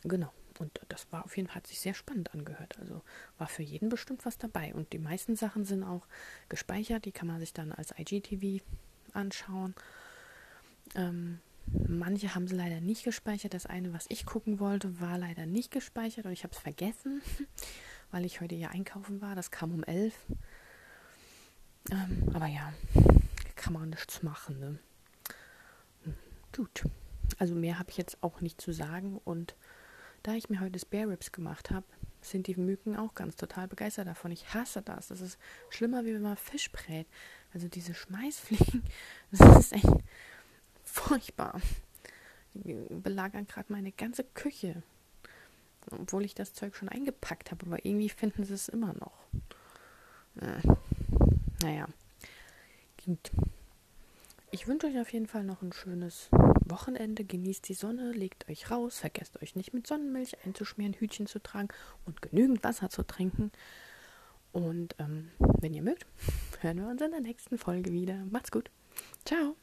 genau. 0.05 0.31
Und 0.63 0.81
das 0.89 1.11
war 1.11 1.25
auf 1.25 1.37
jeden 1.37 1.49
Fall, 1.49 1.57
hat 1.57 1.67
sich 1.67 1.81
sehr 1.81 1.95
spannend 1.95 2.33
angehört. 2.33 2.79
Also 2.79 3.03
war 3.37 3.49
für 3.49 3.63
jeden 3.63 3.89
bestimmt 3.89 4.25
was 4.25 4.39
dabei. 4.39 4.75
Und 4.75 4.93
die 4.93 4.99
meisten 4.99 5.37
Sachen 5.37 5.65
sind 5.65 5.83
auch 5.83 6.07
gespeichert. 6.49 7.05
Die 7.05 7.13
kann 7.13 7.27
man 7.27 7.41
sich 7.41 7.53
dann 7.53 7.73
als 7.73 7.93
IGTV 7.99 8.63
anschauen. 9.13 9.75
Ähm, 10.95 11.41
manche 11.67 12.35
haben 12.35 12.47
sie 12.47 12.55
leider 12.55 12.81
nicht 12.81 13.05
gespeichert. 13.05 13.55
Das 13.55 13.67
eine, 13.67 13.93
was 13.93 14.07
ich 14.09 14.25
gucken 14.25 14.61
wollte, 14.61 15.01
war 15.01 15.19
leider 15.19 15.47
nicht 15.47 15.71
gespeichert 15.71 16.27
und 16.27 16.33
ich 16.33 16.45
habe 16.45 16.55
es 16.55 16.61
vergessen, 16.61 17.23
weil 18.11 18.25
ich 18.25 18.41
heute 18.41 18.55
ja 18.55 18.69
einkaufen 18.69 19.21
war. 19.21 19.35
Das 19.35 19.51
kam 19.51 19.73
um 19.73 19.83
elf. 19.85 20.15
Ähm, 21.91 22.31
aber 22.33 22.47
ja, 22.47 22.73
kann 23.57 23.73
man 23.73 23.91
nichts 23.91 24.23
machen. 24.23 24.61
Ne? 24.61 24.79
Hm, 26.05 26.15
gut. 26.55 26.85
Also 27.39 27.55
mehr 27.55 27.79
habe 27.79 27.91
ich 27.91 27.97
jetzt 27.97 28.23
auch 28.23 28.41
nicht 28.41 28.61
zu 28.61 28.73
sagen 28.73 29.21
und 29.25 29.57
da 30.23 30.35
ich 30.35 30.49
mir 30.49 30.61
heute 30.61 30.79
Spare 30.79 31.11
Ribs 31.11 31.33
gemacht 31.33 31.71
habe, 31.71 31.87
sind 32.21 32.47
die 32.47 32.57
Mücken 32.57 32.97
auch 32.97 33.15
ganz 33.15 33.37
total 33.37 33.69
begeistert 33.69 34.07
davon. 34.07 34.31
Ich 34.31 34.55
hasse 34.55 34.83
das. 34.83 35.09
Das 35.09 35.21
ist 35.21 35.39
schlimmer, 35.71 36.05
wie 36.05 36.15
wenn 36.15 36.23
man 36.23 36.37
Fisch 36.37 36.71
brät. 36.71 37.07
Also 37.53 37.69
diese 37.69 37.95
Schmeißfliegen, 37.95 38.83
das 39.33 39.59
ist 39.59 39.73
echt 39.73 39.89
furchtbar. 40.85 41.61
Die 42.55 42.75
belagern 42.91 43.47
gerade 43.47 43.73
meine 43.73 43.93
ganze 43.93 44.25
Küche. 44.25 44.83
Obwohl 45.91 46.25
ich 46.25 46.35
das 46.35 46.55
Zeug 46.55 46.77
schon 46.77 46.89
eingepackt 46.89 47.51
habe, 47.51 47.67
aber 47.67 47.85
irgendwie 47.85 48.09
finden 48.09 48.45
sie 48.45 48.55
es 48.55 48.69
immer 48.69 48.93
noch. 48.95 49.27
Äh, 50.41 50.63
naja. 51.63 51.87
Gut. 53.05 53.33
Ich 54.55 54.69
wünsche 54.69 54.87
euch 54.87 55.01
auf 55.01 55.11
jeden 55.11 55.27
Fall 55.27 55.45
noch 55.45 55.63
ein 55.63 55.73
schönes 55.73 56.29
Wochenende. 56.69 57.25
Genießt 57.25 57.67
die 57.71 57.75
Sonne, 57.75 58.13
legt 58.13 58.51
euch 58.51 58.71
raus, 58.71 58.99
vergesst 58.99 59.41
euch 59.41 59.57
nicht 59.57 59.73
mit 59.73 59.87
Sonnenmilch 59.87 60.37
einzuschmieren, 60.45 60.93
Hütchen 60.93 61.27
zu 61.27 61.43
tragen 61.43 61.69
und 62.05 62.21
genügend 62.21 62.63
Wasser 62.63 62.91
zu 62.91 63.03
trinken. 63.03 63.51
Und 64.53 64.95
ähm, 64.99 65.31
wenn 65.39 65.73
ihr 65.73 65.81
mögt, 65.81 66.05
hören 66.61 66.81
wir 66.81 66.89
uns 66.89 67.01
in 67.01 67.13
der 67.13 67.23
nächsten 67.23 67.57
Folge 67.57 67.93
wieder. 67.93 68.27
Macht's 68.31 68.51
gut. 68.51 68.71
Ciao. 69.25 69.57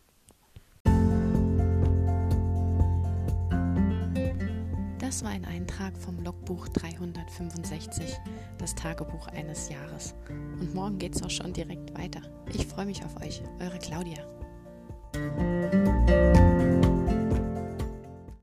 Das 4.97 5.23
war 5.23 5.29
ein 5.29 5.45
Eintrag 5.45 5.95
vom 5.97 6.19
Logbuch 6.23 6.67
365, 6.69 8.17
das 8.57 8.73
Tagebuch 8.73 9.27
eines 9.27 9.69
Jahres. 9.69 10.15
Und 10.29 10.73
morgen 10.73 10.97
geht's 10.97 11.21
auch 11.21 11.29
schon 11.29 11.53
direkt 11.53 11.95
weiter. 11.95 12.21
Ich 12.51 12.65
freue 12.65 12.87
mich 12.87 13.05
auf 13.05 13.21
euch, 13.21 13.43
eure 13.59 13.77
Claudia. 13.77 14.38
Thank 15.11 15.39
you. 15.39 15.58